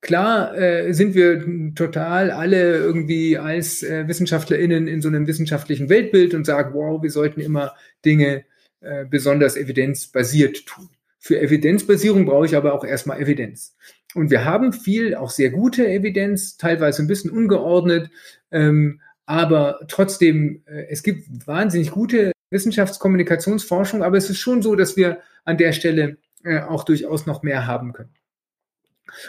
[0.00, 6.34] Klar äh, sind wir total alle irgendwie als äh, WissenschaftlerInnen in so einem wissenschaftlichen Weltbild
[6.34, 7.72] und sagen, wow, wir sollten immer
[8.04, 8.44] Dinge
[8.80, 10.90] äh, besonders evidenzbasiert tun.
[11.18, 13.74] Für Evidenzbasierung brauche ich aber auch erstmal Evidenz.
[14.14, 18.10] Und wir haben viel, auch sehr gute Evidenz, teilweise ein bisschen ungeordnet,
[18.50, 24.98] ähm, aber trotzdem, äh, es gibt wahnsinnig gute Wissenschaftskommunikationsforschung, aber es ist schon so, dass
[24.98, 28.14] wir an der Stelle äh, auch durchaus noch mehr haben können.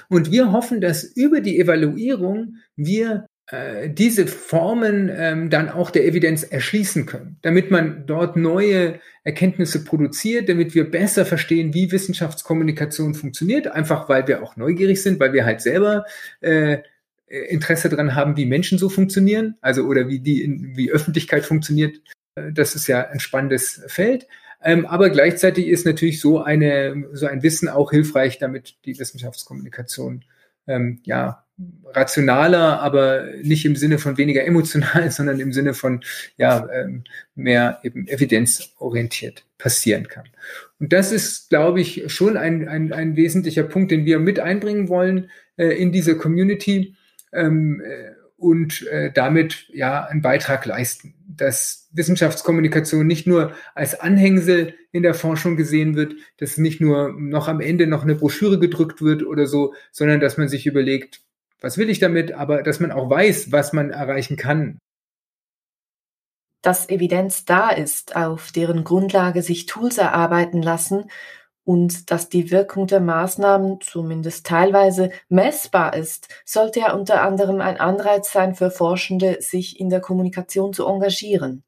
[0.10, 6.06] Und wir hoffen, dass über die Evaluierung wir äh, diese Formen ähm, dann auch der
[6.06, 13.14] Evidenz erschließen können, damit man dort neue Erkenntnisse produziert, damit wir besser verstehen, wie Wissenschaftskommunikation
[13.14, 16.06] funktioniert, einfach weil wir auch neugierig sind, weil wir halt selber
[16.42, 16.80] äh,
[17.28, 21.98] Interesse daran haben, wie Menschen so funktionieren, also oder wie die, wie Öffentlichkeit funktioniert.
[22.36, 24.28] Äh, das ist ja ein spannendes Feld.
[24.64, 30.24] Ähm, aber gleichzeitig ist natürlich so eine, so ein Wissen auch hilfreich, damit die Wissenschaftskommunikation
[30.68, 31.44] ähm, ja
[31.86, 36.04] rationaler, aber nicht im Sinne von weniger emotional, sondern im Sinne von
[36.38, 40.26] ja ähm, mehr eben evidenzorientiert passieren kann.
[40.80, 44.90] Und das ist, glaube ich, schon ein, ein, ein wesentlicher Punkt, den wir mit einbringen
[44.90, 46.96] wollen äh, in diese Community.
[47.32, 51.15] Ähm, äh, und äh, damit ja einen Beitrag leisten.
[51.36, 57.48] Dass Wissenschaftskommunikation nicht nur als Anhängsel in der Forschung gesehen wird, dass nicht nur noch
[57.48, 61.22] am Ende noch eine Broschüre gedrückt wird oder so, sondern dass man sich überlegt,
[61.60, 64.78] was will ich damit, aber dass man auch weiß, was man erreichen kann.
[66.62, 71.06] Dass Evidenz da ist, auf deren Grundlage sich Tools erarbeiten lassen
[71.66, 77.78] und dass die Wirkung der Maßnahmen zumindest teilweise messbar ist, sollte ja unter anderem ein
[77.78, 81.64] Anreiz sein für Forschende, sich in der Kommunikation zu engagieren.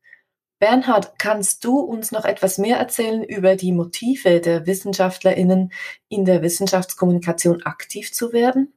[0.60, 5.72] Bernhard, kannst du uns noch etwas mehr erzählen über die Motive der Wissenschaftlerinnen,
[6.10, 8.74] in der Wissenschaftskommunikation aktiv zu werden?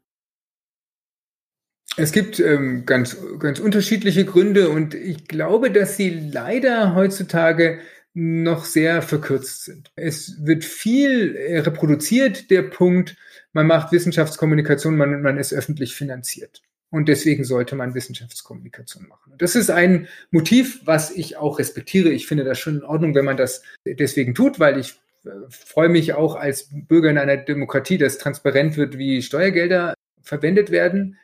[1.96, 7.80] Es gibt ähm, ganz, ganz unterschiedliche Gründe und ich glaube, dass sie leider heutzutage
[8.12, 9.92] noch sehr verkürzt sind.
[9.94, 13.16] Es wird viel äh, reproduziert, der Punkt,
[13.52, 16.62] man macht Wissenschaftskommunikation, man, man ist öffentlich finanziert.
[16.90, 19.34] Und deswegen sollte man Wissenschaftskommunikation machen.
[19.38, 22.08] Das ist ein Motiv, was ich auch respektiere.
[22.08, 24.94] Ich finde das schon in Ordnung, wenn man das deswegen tut, weil ich
[25.24, 30.72] äh, freue mich auch als Bürger in einer Demokratie, dass transparent wird, wie Steuergelder verwendet
[30.72, 31.16] werden.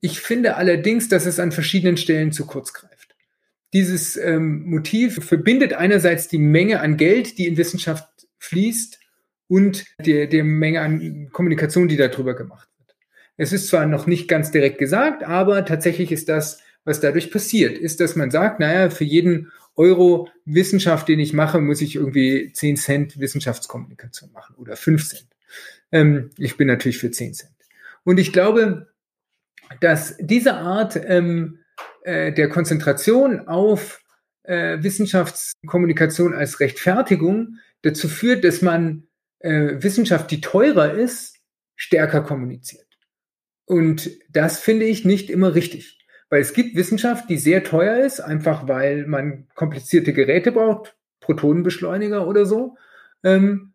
[0.00, 2.97] Ich finde allerdings, dass es an verschiedenen Stellen zu kurz greift.
[3.72, 8.98] Dieses ähm, Motiv verbindet einerseits die Menge an Geld, die in Wissenschaft fließt,
[9.50, 12.68] und der, der Menge an Kommunikation, die darüber gemacht
[13.38, 17.78] es ist zwar noch nicht ganz direkt gesagt, aber tatsächlich ist das, was dadurch passiert,
[17.78, 22.52] ist, dass man sagt, naja, für jeden Euro Wissenschaft, den ich mache, muss ich irgendwie
[22.52, 25.28] 10 Cent Wissenschaftskommunikation machen oder 5 Cent.
[25.92, 27.52] Ähm, ich bin natürlich für 10 Cent.
[28.02, 28.88] Und ich glaube,
[29.80, 31.60] dass diese Art ähm,
[32.02, 34.02] äh, der Konzentration auf
[34.44, 39.04] äh, Wissenschaftskommunikation als Rechtfertigung dazu führt, dass man
[39.40, 41.36] äh, Wissenschaft, die teurer ist,
[41.76, 42.86] stärker kommuniziert.
[43.66, 45.98] Und das finde ich nicht immer richtig.
[46.30, 52.26] Weil es gibt Wissenschaft, die sehr teuer ist, einfach weil man komplizierte Geräte braucht, Protonenbeschleuniger
[52.26, 52.76] oder so.
[53.22, 53.72] Ähm,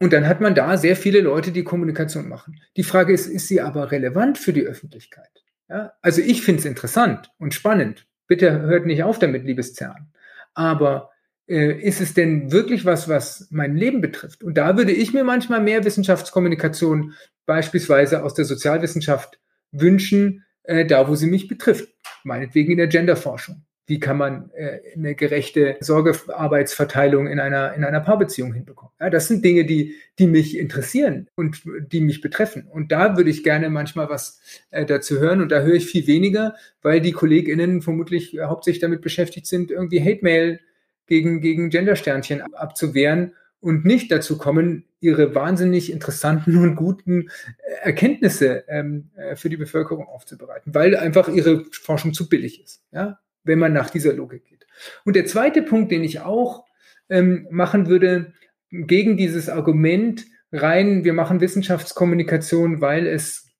[0.00, 2.60] und dann hat man da sehr viele Leute, die Kommunikation machen.
[2.76, 5.43] Die Frage ist, ist sie aber relevant für die Öffentlichkeit?
[5.68, 5.92] Ja?
[6.02, 8.06] Also ich finde es interessant und spannend.
[8.26, 10.12] Bitte hört nicht auf damit, liebes CERN.
[10.54, 11.10] Aber
[11.46, 14.42] äh, ist es denn wirklich was, was mein Leben betrifft?
[14.42, 17.14] Und da würde ich mir manchmal mehr Wissenschaftskommunikation
[17.46, 19.38] beispielsweise aus der Sozialwissenschaft
[19.72, 21.88] wünschen, äh, da wo sie mich betrifft.
[22.22, 23.64] Meinetwegen in der Genderforschung.
[23.86, 28.92] Wie kann man äh, eine gerechte Sorgearbeitsverteilung in einer, in einer Paarbeziehung hinbekommen?
[28.98, 32.66] Ja, das sind Dinge, die, die mich interessieren und die mich betreffen.
[32.70, 35.42] Und da würde ich gerne manchmal was äh, dazu hören.
[35.42, 40.00] Und da höre ich viel weniger, weil die KollegInnen vermutlich hauptsächlich damit beschäftigt sind, irgendwie
[40.00, 40.60] Hate-Mail
[41.06, 48.64] gegen, gegen Gendersternchen abzuwehren und nicht dazu kommen, ihre wahnsinnig interessanten und guten äh, Erkenntnisse
[48.68, 53.58] ähm, äh, für die Bevölkerung aufzubereiten, weil einfach ihre Forschung zu billig ist, ja, wenn
[53.58, 54.66] man nach dieser Logik geht.
[55.04, 56.64] Und der zweite Punkt, den ich auch
[57.08, 58.32] ähm, machen würde,
[58.70, 63.50] gegen dieses Argument rein, wir machen Wissenschaftskommunikation, weil es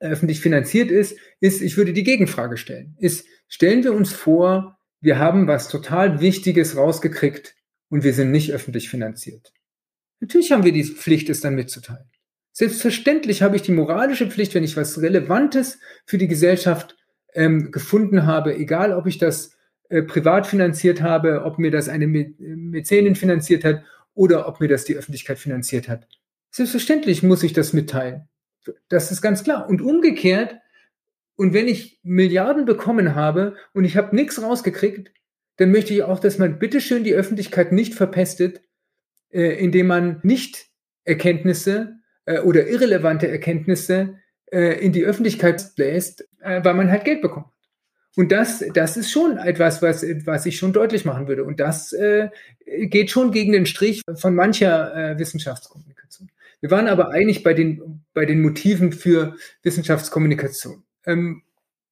[0.00, 5.18] öffentlich finanziert ist, ist, ich würde die Gegenfrage stellen, ist, stellen wir uns vor, wir
[5.18, 7.54] haben was total Wichtiges rausgekriegt
[7.88, 9.52] und wir sind nicht öffentlich finanziert.
[10.20, 12.10] Natürlich haben wir die Pflicht, es dann mitzuteilen.
[12.52, 16.96] Selbstverständlich habe ich die moralische Pflicht, wenn ich was Relevantes für die Gesellschaft
[17.34, 19.56] ähm, gefunden habe, egal ob ich das
[19.88, 23.82] äh, privat finanziert habe, ob mir das eine Mäzenin finanziert hat
[24.14, 26.06] oder ob mir das die Öffentlichkeit finanziert hat.
[26.50, 28.28] Selbstverständlich muss ich das mitteilen.
[28.88, 29.68] Das ist ganz klar.
[29.68, 30.56] Und umgekehrt,
[31.36, 35.10] und wenn ich Milliarden bekommen habe und ich habe nichts rausgekriegt,
[35.56, 38.62] dann möchte ich auch, dass man bitteschön die Öffentlichkeit nicht verpestet,
[39.30, 40.68] äh, indem man nicht
[41.04, 44.18] Erkenntnisse äh, oder irrelevante Erkenntnisse
[44.52, 47.46] äh, in die Öffentlichkeit bläst, äh, weil man halt Geld bekommt.
[48.16, 51.44] Und das, das ist schon etwas, was, was ich schon deutlich machen würde.
[51.44, 52.28] Und das äh,
[52.66, 56.28] geht schon gegen den Strich von mancher äh, Wissenschaftskommunikation.
[56.60, 60.82] Wir waren aber einig bei den, bei den Motiven für Wissenschaftskommunikation.
[61.06, 61.42] Ähm,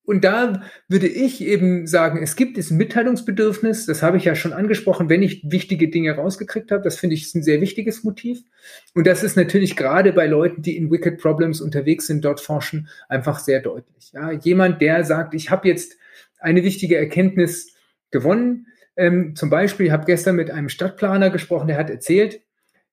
[0.09, 4.55] und da würde ich eben sagen, es gibt dieses Mitteilungsbedürfnis, das habe ich ja schon
[4.55, 8.41] angesprochen, wenn ich wichtige Dinge rausgekriegt habe, das finde ich ein sehr wichtiges Motiv.
[8.95, 12.89] Und das ist natürlich gerade bei Leuten, die in Wicked Problems unterwegs sind, dort forschen,
[13.11, 14.13] einfach sehr deutlich.
[14.15, 15.99] Ja, jemand, der sagt, ich habe jetzt
[16.39, 17.75] eine wichtige Erkenntnis
[18.11, 22.41] gewonnen, ähm, zum Beispiel, ich habe gestern mit einem Stadtplaner gesprochen, der hat erzählt,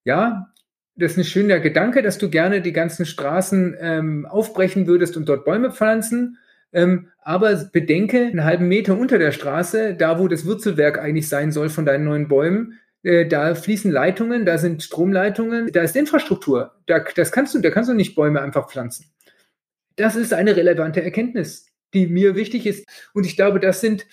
[0.04, 0.52] ja,
[0.96, 5.30] das ist ein schöner Gedanke, dass du gerne die ganzen Straßen ähm, aufbrechen würdest und
[5.30, 6.36] dort Bäume pflanzen.
[6.72, 11.52] Ähm, aber bedenke, einen halben Meter unter der Straße, da wo das Wurzelwerk eigentlich sein
[11.52, 16.74] soll von deinen neuen Bäumen, äh, da fließen Leitungen, da sind Stromleitungen, da ist Infrastruktur.
[16.86, 19.06] Da, das kannst du, da kannst du nicht Bäume einfach pflanzen.
[19.96, 22.86] Das ist eine relevante Erkenntnis, die mir wichtig ist.
[23.14, 24.06] Und ich glaube, das sind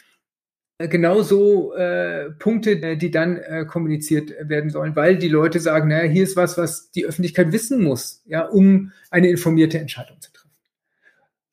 [0.78, 5.90] äh, genauso äh, Punkte, äh, die dann äh, kommuniziert werden sollen, weil die Leute sagen,
[5.90, 10.32] naja, hier ist was, was die Öffentlichkeit wissen muss, ja, um eine informierte Entscheidung zu
[10.32, 10.43] treffen.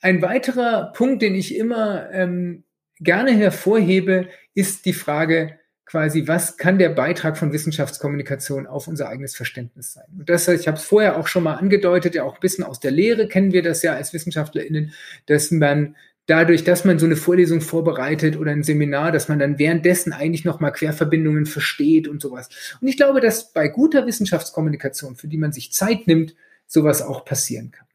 [0.01, 2.65] Ein weiterer Punkt, den ich immer ähm,
[3.01, 9.35] gerne hervorhebe, ist die Frage quasi, was kann der Beitrag von Wissenschaftskommunikation auf unser eigenes
[9.35, 10.07] Verständnis sein?
[10.17, 12.79] Und das, ich habe es vorher auch schon mal angedeutet, ja auch ein bisschen aus
[12.79, 14.93] der Lehre kennen wir das ja als WissenschaftlerInnen,
[15.27, 19.59] dass man dadurch, dass man so eine Vorlesung vorbereitet oder ein Seminar, dass man dann
[19.59, 22.49] währenddessen eigentlich nochmal Querverbindungen versteht und sowas.
[22.81, 26.37] Und ich glaube, dass bei guter Wissenschaftskommunikation, für die man sich Zeit nimmt,
[26.69, 27.87] sowas auch passieren kann.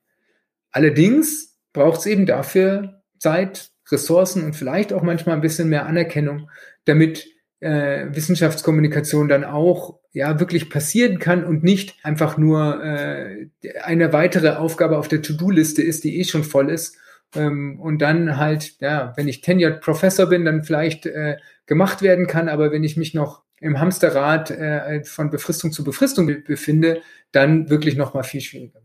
[0.71, 6.49] Allerdings braucht es eben dafür Zeit, Ressourcen und vielleicht auch manchmal ein bisschen mehr Anerkennung,
[6.85, 7.27] damit
[7.59, 13.47] äh, Wissenschaftskommunikation dann auch ja wirklich passieren kann und nicht einfach nur äh,
[13.83, 16.97] eine weitere Aufgabe auf der To-Do-Liste ist, die eh schon voll ist.
[17.35, 22.27] Ähm, und dann halt, ja, wenn ich Tenured Professor bin, dann vielleicht äh, gemacht werden
[22.27, 27.69] kann, aber wenn ich mich noch im Hamsterrad äh, von Befristung zu Befristung befinde, dann
[27.69, 28.84] wirklich noch mal viel schwieriger.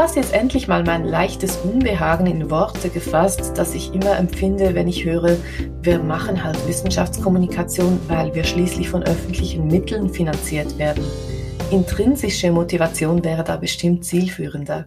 [0.00, 4.88] Hast jetzt endlich mal mein leichtes Unbehagen in Worte gefasst, das ich immer empfinde, wenn
[4.88, 5.36] ich höre,
[5.82, 11.04] wir machen halt Wissenschaftskommunikation, weil wir schließlich von öffentlichen Mitteln finanziert werden.
[11.70, 14.86] Intrinsische Motivation wäre da bestimmt zielführender.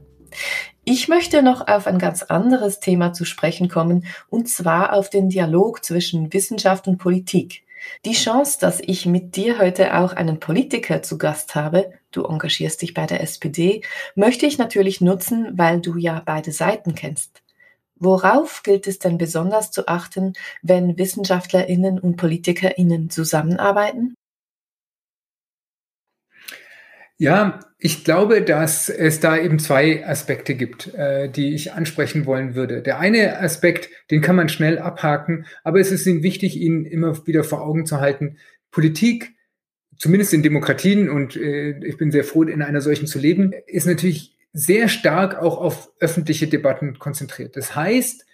[0.84, 5.30] Ich möchte noch auf ein ganz anderes Thema zu sprechen kommen, und zwar auf den
[5.30, 7.62] Dialog zwischen Wissenschaft und Politik.
[8.04, 12.82] Die Chance, dass ich mit dir heute auch einen Politiker zu Gast habe, du engagierst
[12.82, 13.82] dich bei der SPD,
[14.16, 17.44] möchte ich natürlich nutzen, weil du ja beide Seiten kennst.
[17.96, 24.16] Worauf gilt es denn besonders zu achten, wenn Wissenschaftlerinnen und Politikerinnen zusammenarbeiten?
[27.18, 32.56] Ja, ich glaube, dass es da eben zwei Aspekte gibt, äh, die ich ansprechen wollen
[32.56, 32.82] würde.
[32.82, 37.26] Der eine Aspekt, den kann man schnell abhaken, aber es ist ihm wichtig, ihn immer
[37.26, 38.38] wieder vor Augen zu halten.
[38.72, 39.36] Politik,
[40.04, 43.88] zumindest in Demokratien, und äh, ich bin sehr froh, in einer solchen zu leben, ist
[43.88, 47.56] natürlich sehr stark auch auf öffentliche Debatten konzentriert.
[47.56, 48.26] Das heißt,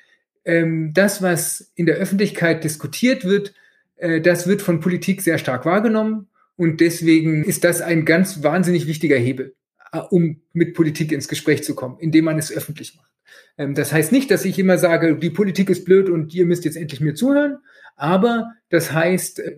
[0.45, 3.53] ähm, das, was in der Öffentlichkeit diskutiert wird,
[3.97, 8.87] äh, das wird von Politik sehr stark wahrgenommen und deswegen ist das ein ganz wahnsinnig
[8.87, 9.53] wichtiger Hebel,
[9.91, 13.11] äh, um mit Politik ins Gespräch zu kommen, indem man es öffentlich macht.
[13.59, 16.65] Ähm, das heißt nicht, dass ich immer sage, die Politik ist blöd und ihr müsst
[16.65, 17.59] jetzt endlich mir zuhören,
[17.95, 19.57] aber das heißt, äh,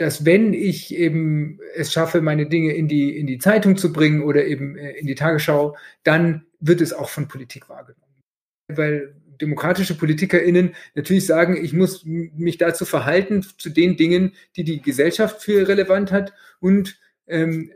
[0.00, 4.22] dass wenn ich eben es schaffe, meine Dinge in die, in die Zeitung zu bringen
[4.22, 8.22] oder eben äh, in die Tagesschau, dann wird es auch von Politik wahrgenommen.
[8.68, 14.80] Weil demokratische PolitikerInnen natürlich sagen, ich muss mich dazu verhalten, zu den Dingen, die die
[14.80, 17.70] Gesellschaft für relevant hat und ähm,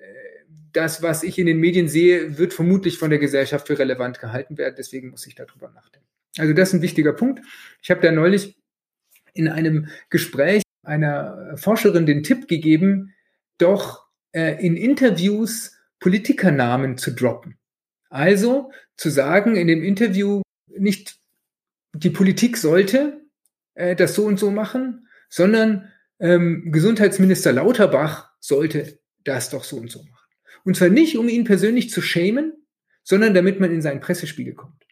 [0.73, 4.57] das, was ich in den Medien sehe, wird vermutlich von der Gesellschaft für relevant gehalten
[4.57, 4.77] werden.
[4.79, 6.09] Deswegen muss ich darüber nachdenken.
[6.39, 7.43] Also das ist ein wichtiger Punkt.
[7.83, 8.57] Ich habe da neulich
[9.35, 13.15] in einem Gespräch einer Forscherin den Tipp gegeben,
[13.59, 17.57] doch äh, in Interviews Politikernamen zu droppen.
[18.11, 21.17] Also zu sagen in dem Interview nicht
[21.95, 23.21] die Politik sollte
[23.75, 29.91] äh, das so und so machen, sondern ähm, Gesundheitsminister Lauterbach sollte das doch so und
[29.91, 30.29] so machen.
[30.65, 32.53] Und zwar nicht, um ihn persönlich zu schämen,
[33.03, 34.84] sondern damit man in seinen Pressespiegel kommt.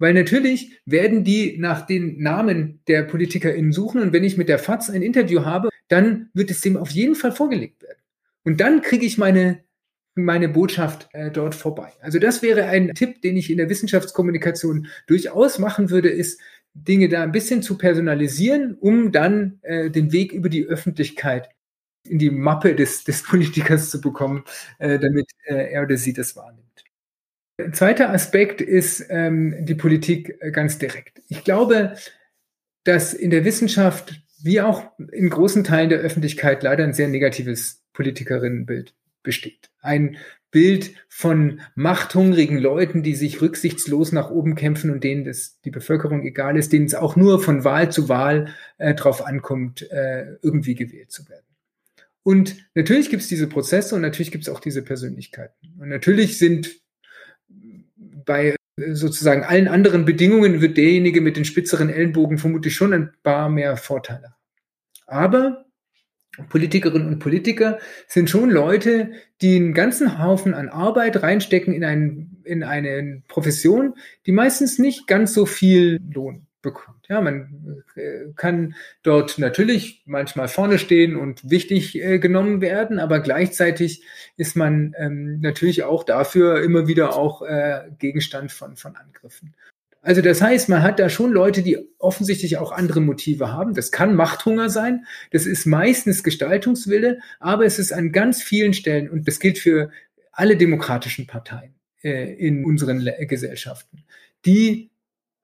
[0.00, 4.58] Weil natürlich werden die nach den Namen der PolitikerInnen suchen und wenn ich mit der
[4.58, 7.98] FAZ ein Interview habe, dann wird es dem auf jeden Fall vorgelegt werden.
[8.42, 9.62] Und dann kriege ich meine
[10.16, 11.92] meine Botschaft äh, dort vorbei.
[12.00, 16.40] Also das wäre ein Tipp, den ich in der Wissenschaftskommunikation durchaus machen würde, ist
[16.74, 21.48] Dinge da ein bisschen zu personalisieren, um dann äh, den Weg über die Öffentlichkeit
[22.04, 24.44] in die Mappe des, des Politikers zu bekommen,
[24.78, 26.59] äh, damit äh, er oder sie das wahrnimmt.
[27.72, 31.22] Zweiter Aspekt ist ähm, die Politik äh, ganz direkt.
[31.28, 31.94] Ich glaube,
[32.84, 37.82] dass in der Wissenschaft wie auch in großen Teilen der Öffentlichkeit leider ein sehr negatives
[37.92, 39.70] Politikerinnenbild besteht.
[39.80, 40.16] Ein
[40.50, 46.24] Bild von machthungrigen Leuten, die sich rücksichtslos nach oben kämpfen und denen das, die Bevölkerung
[46.24, 50.74] egal ist, denen es auch nur von Wahl zu Wahl äh, drauf ankommt, äh, irgendwie
[50.74, 51.44] gewählt zu werden.
[52.22, 55.74] Und natürlich gibt es diese Prozesse und natürlich gibt es auch diese Persönlichkeiten.
[55.78, 56.80] Und natürlich sind
[58.30, 58.54] bei
[58.92, 63.76] sozusagen allen anderen Bedingungen wird derjenige mit den spitzeren Ellenbogen vermutlich schon ein paar mehr
[63.76, 64.36] Vorteile.
[65.08, 65.64] Aber
[66.48, 69.10] Politikerinnen und Politiker sind schon Leute,
[69.42, 73.94] die einen ganzen Haufen an Arbeit reinstecken in, ein, in eine Profession,
[74.26, 77.06] die meistens nicht ganz so viel Lohn bekommt.
[77.08, 83.20] Ja, man äh, kann dort natürlich manchmal vorne stehen und wichtig äh, genommen werden, aber
[83.20, 84.04] gleichzeitig
[84.36, 89.54] ist man ähm, natürlich auch dafür immer wieder auch äh, Gegenstand von, von Angriffen.
[90.02, 93.74] Also das heißt, man hat da schon Leute, die offensichtlich auch andere Motive haben.
[93.74, 99.10] Das kann Machthunger sein, das ist meistens Gestaltungswille, aber es ist an ganz vielen Stellen,
[99.10, 99.90] und das gilt für
[100.32, 104.04] alle demokratischen Parteien äh, in unseren Gesellschaften,
[104.46, 104.90] die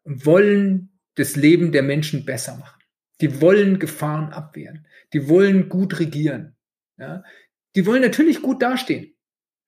[0.04, 2.80] wollen das Leben der Menschen besser machen.
[3.20, 4.86] Die wollen Gefahren abwehren.
[5.12, 6.56] Die wollen gut regieren.
[6.98, 7.24] Ja?
[7.74, 9.14] Die wollen natürlich gut dastehen.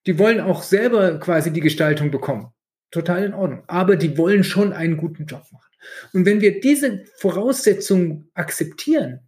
[0.07, 2.53] Die wollen auch selber quasi die Gestaltung bekommen.
[2.91, 3.65] Total in Ordnung.
[3.67, 5.71] Aber die wollen schon einen guten Job machen.
[6.13, 9.21] Und wenn wir diese Voraussetzungen akzeptieren,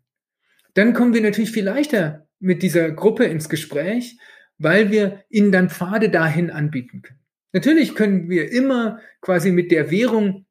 [0.75, 4.19] dann kommen wir natürlich viel leichter mit dieser Gruppe ins Gespräch,
[4.59, 7.21] weil wir ihnen dann Pfade dahin anbieten können.
[7.53, 10.47] Natürlich können wir immer quasi mit der Währung,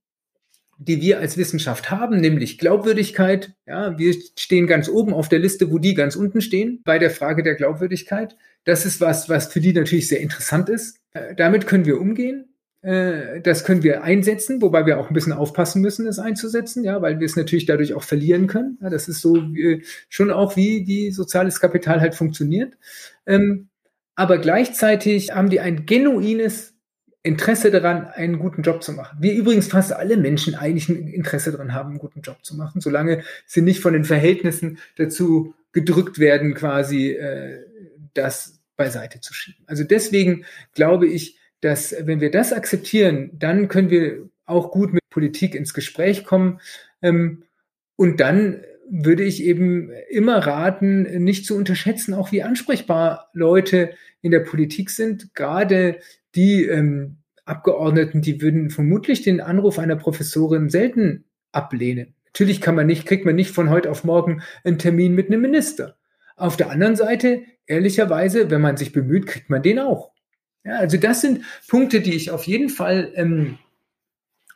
[0.81, 5.71] die wir als Wissenschaft haben, nämlich Glaubwürdigkeit, ja, wir stehen ganz oben auf der Liste,
[5.71, 8.37] wo die ganz unten stehen, bei der Frage der Glaubwürdigkeit.
[8.63, 10.97] Das ist was, was für die natürlich sehr interessant ist.
[11.11, 12.45] Äh, damit können wir umgehen.
[12.81, 17.01] Äh, das können wir einsetzen, wobei wir auch ein bisschen aufpassen müssen, es einzusetzen, ja,
[17.01, 18.77] weil wir es natürlich dadurch auch verlieren können.
[18.81, 22.77] Ja, das ist so äh, schon auch wie, wie soziales Kapital halt funktioniert.
[23.25, 23.67] Ähm,
[24.15, 26.73] aber gleichzeitig haben die ein genuines
[27.21, 29.17] Interesse daran, einen guten Job zu machen.
[29.21, 32.79] Wie übrigens fast alle Menschen eigentlich ein Interesse daran haben, einen guten Job zu machen,
[32.79, 37.65] solange sie nicht von den Verhältnissen dazu gedrückt werden, quasi äh,
[38.13, 39.63] das beiseite zu schieben.
[39.67, 45.03] Also deswegen glaube ich, dass wenn wir das akzeptieren, dann können wir auch gut mit
[45.09, 46.61] Politik ins Gespräch kommen.
[47.01, 47.43] Ähm,
[47.97, 54.31] und dann würde ich eben immer raten, nicht zu unterschätzen, auch wie ansprechbar Leute in
[54.31, 55.33] der Politik sind.
[55.35, 55.99] Gerade
[56.35, 62.15] die ähm, Abgeordneten, die würden vermutlich den Anruf einer Professorin selten ablehnen.
[62.25, 65.41] Natürlich kann man nicht, kriegt man nicht von heute auf morgen einen Termin mit einem
[65.41, 65.97] Minister.
[66.35, 70.11] Auf der anderen Seite, ehrlicherweise, wenn man sich bemüht, kriegt man den auch.
[70.63, 73.57] Ja, also das sind Punkte, die ich auf jeden Fall ähm,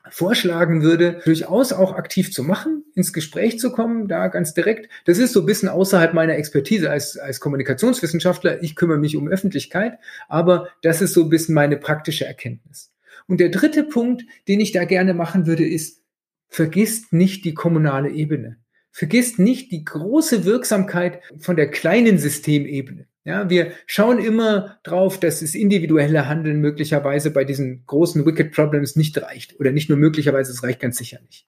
[0.09, 4.89] vorschlagen würde, durchaus auch aktiv zu machen, ins Gespräch zu kommen, da ganz direkt.
[5.05, 8.61] Das ist so ein bisschen außerhalb meiner Expertise als, als Kommunikationswissenschaftler.
[8.61, 9.97] Ich kümmere mich um Öffentlichkeit,
[10.27, 12.91] aber das ist so ein bisschen meine praktische Erkenntnis.
[13.27, 16.01] Und der dritte Punkt, den ich da gerne machen würde, ist,
[16.49, 18.57] vergisst nicht die kommunale Ebene.
[18.91, 23.07] Vergisst nicht die große Wirksamkeit von der kleinen Systemebene.
[23.25, 28.97] Ja, wir schauen immer drauf, dass das individuelle Handeln möglicherweise bei diesen großen Wicked Problems
[28.97, 29.59] nicht reicht.
[29.59, 31.47] Oder nicht nur möglicherweise, es reicht ganz sicher nicht.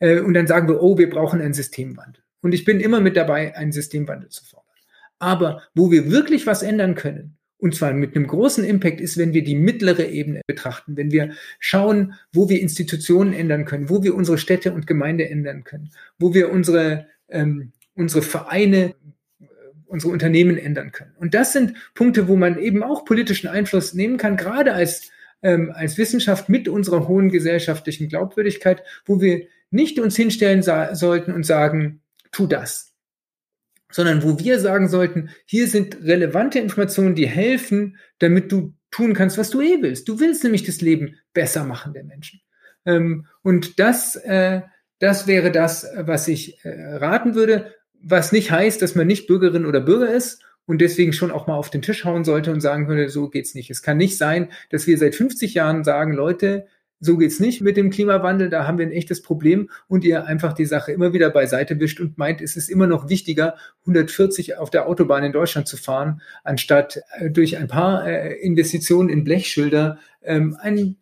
[0.00, 2.24] Äh, und dann sagen wir, oh, wir brauchen einen Systemwandel.
[2.40, 4.66] Und ich bin immer mit dabei, einen Systemwandel zu fordern.
[5.20, 9.32] Aber wo wir wirklich was ändern können, und zwar mit einem großen Impact ist, wenn
[9.32, 14.16] wir die mittlere Ebene betrachten, wenn wir schauen, wo wir Institutionen ändern können, wo wir
[14.16, 18.96] unsere Städte und Gemeinde ändern können, wo wir unsere, ähm, unsere Vereine
[19.92, 21.12] unsere Unternehmen ändern können.
[21.18, 25.10] Und das sind Punkte, wo man eben auch politischen Einfluss nehmen kann, gerade als,
[25.42, 31.44] ähm, als Wissenschaft mit unserer hohen gesellschaftlichen Glaubwürdigkeit, wo wir nicht uns hinstellen sollten und
[31.44, 32.94] sagen, tu das,
[33.90, 39.36] sondern wo wir sagen sollten, hier sind relevante Informationen, die helfen, damit du tun kannst,
[39.36, 40.08] was du eh willst.
[40.08, 42.40] Du willst nämlich das Leben besser machen der Menschen.
[42.86, 44.62] Ähm, und das, äh,
[44.98, 49.66] das wäre das, was ich äh, raten würde was nicht heißt, dass man nicht Bürgerin
[49.66, 52.88] oder Bürger ist und deswegen schon auch mal auf den Tisch hauen sollte und sagen
[52.88, 53.70] würde, so geht's nicht.
[53.70, 56.66] Es kann nicht sein, dass wir seit 50 Jahren sagen, Leute,
[57.00, 60.52] so geht's nicht mit dem Klimawandel, da haben wir ein echtes Problem und ihr einfach
[60.52, 64.70] die Sache immer wieder beiseite wischt und meint, es ist immer noch wichtiger, 140 auf
[64.70, 69.98] der Autobahn in Deutschland zu fahren, anstatt äh, durch ein paar äh, Investitionen in Blechschilder
[70.22, 70.96] ähm, einen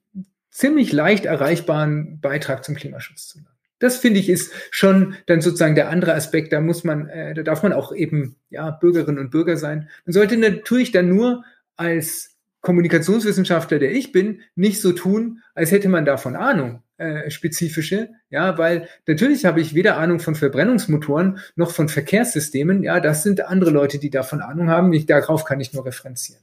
[0.51, 3.60] ziemlich leicht erreichbaren Beitrag zum Klimaschutz zu leisten.
[3.81, 6.53] Das finde ich ist schon dann sozusagen der andere Aspekt.
[6.53, 9.89] Da muss man, äh, da darf man auch eben ja Bürgerinnen und Bürger sein.
[10.07, 11.45] Man sollte natürlich dann nur
[11.77, 18.11] als Kommunikationswissenschaftler, der ich bin, nicht so tun, als hätte man davon Ahnung, äh, spezifische,
[18.29, 22.83] ja, weil natürlich habe ich weder Ahnung von Verbrennungsmotoren noch von Verkehrssystemen.
[22.83, 24.93] Ja, das sind andere Leute, die davon Ahnung haben.
[24.93, 26.43] Ich, darauf kann ich nur referenzieren.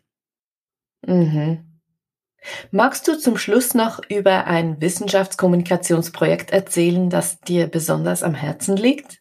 [1.06, 1.77] Mhm.
[2.72, 9.20] Magst du zum Schluss noch über ein Wissenschaftskommunikationsprojekt erzählen, das dir besonders am Herzen liegt?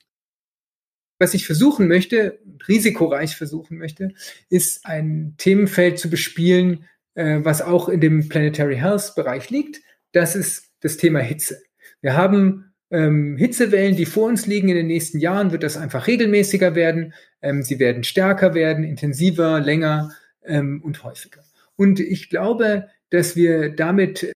[1.19, 2.39] Was ich versuchen möchte,
[2.69, 4.13] risikoreich versuchen möchte,
[4.51, 9.81] ist ein Themenfeld zu bespielen, äh, was auch in dem Planetary Health Bereich liegt.
[10.13, 11.63] Das ist das Thema Hitze.
[12.03, 14.69] Wir haben ähm, Hitzewellen, die vor uns liegen.
[14.69, 17.15] In den nächsten Jahren wird das einfach regelmäßiger werden.
[17.41, 20.13] Ähm, sie werden stärker werden, intensiver, länger
[20.45, 21.43] ähm, und häufiger.
[21.77, 24.33] Und ich glaube, dass wir damit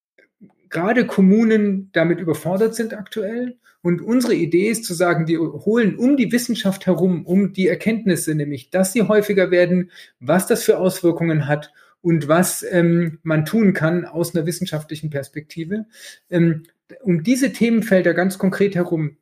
[0.68, 3.58] gerade Kommunen damit überfordert sind aktuell.
[3.82, 8.34] Und unsere Idee ist zu sagen, die holen um die Wissenschaft herum, um die Erkenntnisse,
[8.34, 9.90] nämlich, dass sie häufiger werden,
[10.20, 15.86] was das für Auswirkungen hat und was ähm, man tun kann aus einer wissenschaftlichen Perspektive.
[16.28, 16.64] Ähm,
[17.02, 19.16] um diese Themenfelder ganz konkret herum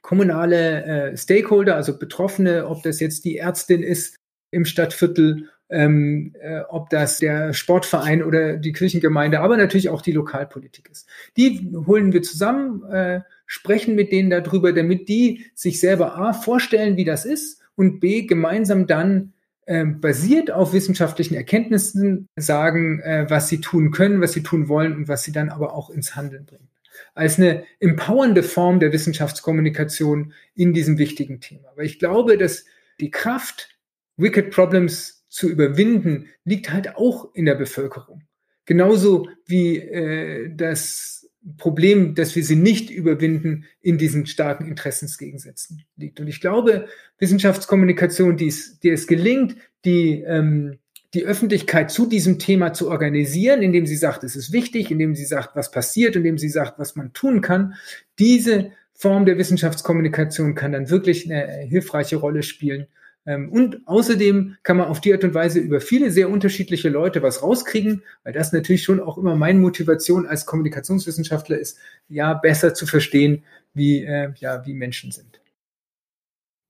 [0.00, 4.16] kommunale äh, Stakeholder, also Betroffene, ob das jetzt die Ärztin ist
[4.50, 10.12] im Stadtviertel ähm, äh, ob das der Sportverein oder die Kirchengemeinde, aber natürlich auch die
[10.12, 11.08] Lokalpolitik ist.
[11.36, 16.96] Die holen wir zusammen, äh, sprechen mit denen darüber, damit die sich selber A vorstellen,
[16.96, 19.32] wie das ist und B gemeinsam dann
[19.64, 24.94] äh, basiert auf wissenschaftlichen Erkenntnissen sagen, äh, was sie tun können, was sie tun wollen
[24.94, 26.68] und was sie dann aber auch ins Handeln bringen.
[27.14, 31.70] Als eine empowernde Form der Wissenschaftskommunikation in diesem wichtigen Thema.
[31.70, 32.66] Aber ich glaube, dass
[33.00, 33.70] die Kraft,
[34.18, 38.22] Wicked Problems zu überwinden, liegt halt auch in der Bevölkerung.
[38.66, 41.26] Genauso wie äh, das
[41.56, 46.20] Problem, dass wir sie nicht überwinden, in diesen starken Interessensgegensätzen liegt.
[46.20, 46.86] Und ich glaube,
[47.18, 49.56] Wissenschaftskommunikation, die es, die es gelingt,
[49.86, 50.78] die, ähm,
[51.14, 55.24] die Öffentlichkeit zu diesem Thema zu organisieren, indem sie sagt, es ist wichtig, indem sie
[55.24, 57.74] sagt, was passiert, indem sie sagt, was man tun kann,
[58.18, 62.86] diese Form der Wissenschaftskommunikation kann dann wirklich eine hilfreiche Rolle spielen,
[63.24, 67.40] und außerdem kann man auf die Art und Weise über viele sehr unterschiedliche Leute was
[67.42, 72.84] rauskriegen, weil das natürlich schon auch immer meine Motivation als Kommunikationswissenschaftler ist, ja, besser zu
[72.84, 73.44] verstehen,
[73.74, 75.40] wie, äh, ja, wie Menschen sind.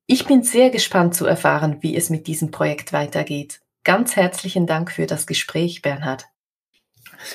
[0.06, 3.60] Ich bin sehr gespannt zu erfahren, wie es mit diesem Projekt weitergeht.
[3.84, 6.26] Ganz herzlichen Dank für das Gespräch, Bernhard.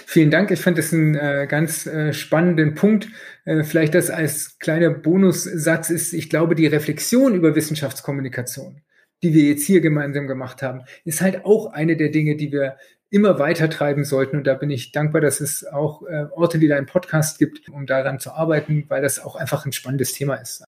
[0.05, 0.51] Vielen Dank.
[0.51, 3.07] Ich fand das einen äh, ganz äh, spannenden Punkt.
[3.45, 8.81] Äh, vielleicht das als kleiner Bonussatz ist, ich glaube, die Reflexion über Wissenschaftskommunikation
[9.23, 12.77] die wir jetzt hier gemeinsam gemacht haben, ist halt auch eine der Dinge, die wir
[13.09, 14.37] immer weiter treiben sollten.
[14.37, 17.85] Und da bin ich dankbar, dass es auch äh, Orte wie deinen Podcast gibt, um
[17.85, 20.63] daran zu arbeiten, weil das auch einfach ein spannendes Thema ist.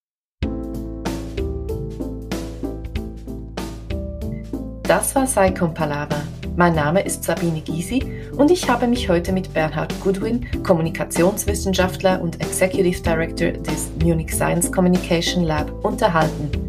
[4.83, 6.21] Das war Saicon Palaver.
[6.55, 8.03] Mein Name ist Sabine Gysi
[8.35, 14.69] und ich habe mich heute mit Bernhard Goodwin, Kommunikationswissenschaftler und Executive Director des Munich Science
[14.71, 16.68] Communication Lab, unterhalten.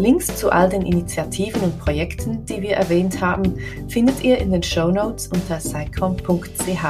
[0.00, 4.62] Links zu all den Initiativen und Projekten, die wir erwähnt haben, findet ihr in den
[4.62, 6.84] Show Notes unter psycom.ch.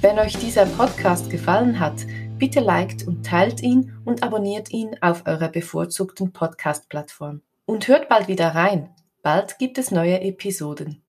[0.00, 2.06] Wenn euch dieser Podcast gefallen hat,
[2.38, 7.42] bitte liked und teilt ihn und abonniert ihn auf eurer bevorzugten Podcast-Plattform.
[7.66, 8.88] Und hört bald wieder rein.
[9.22, 11.02] Bald gibt es neue Episoden.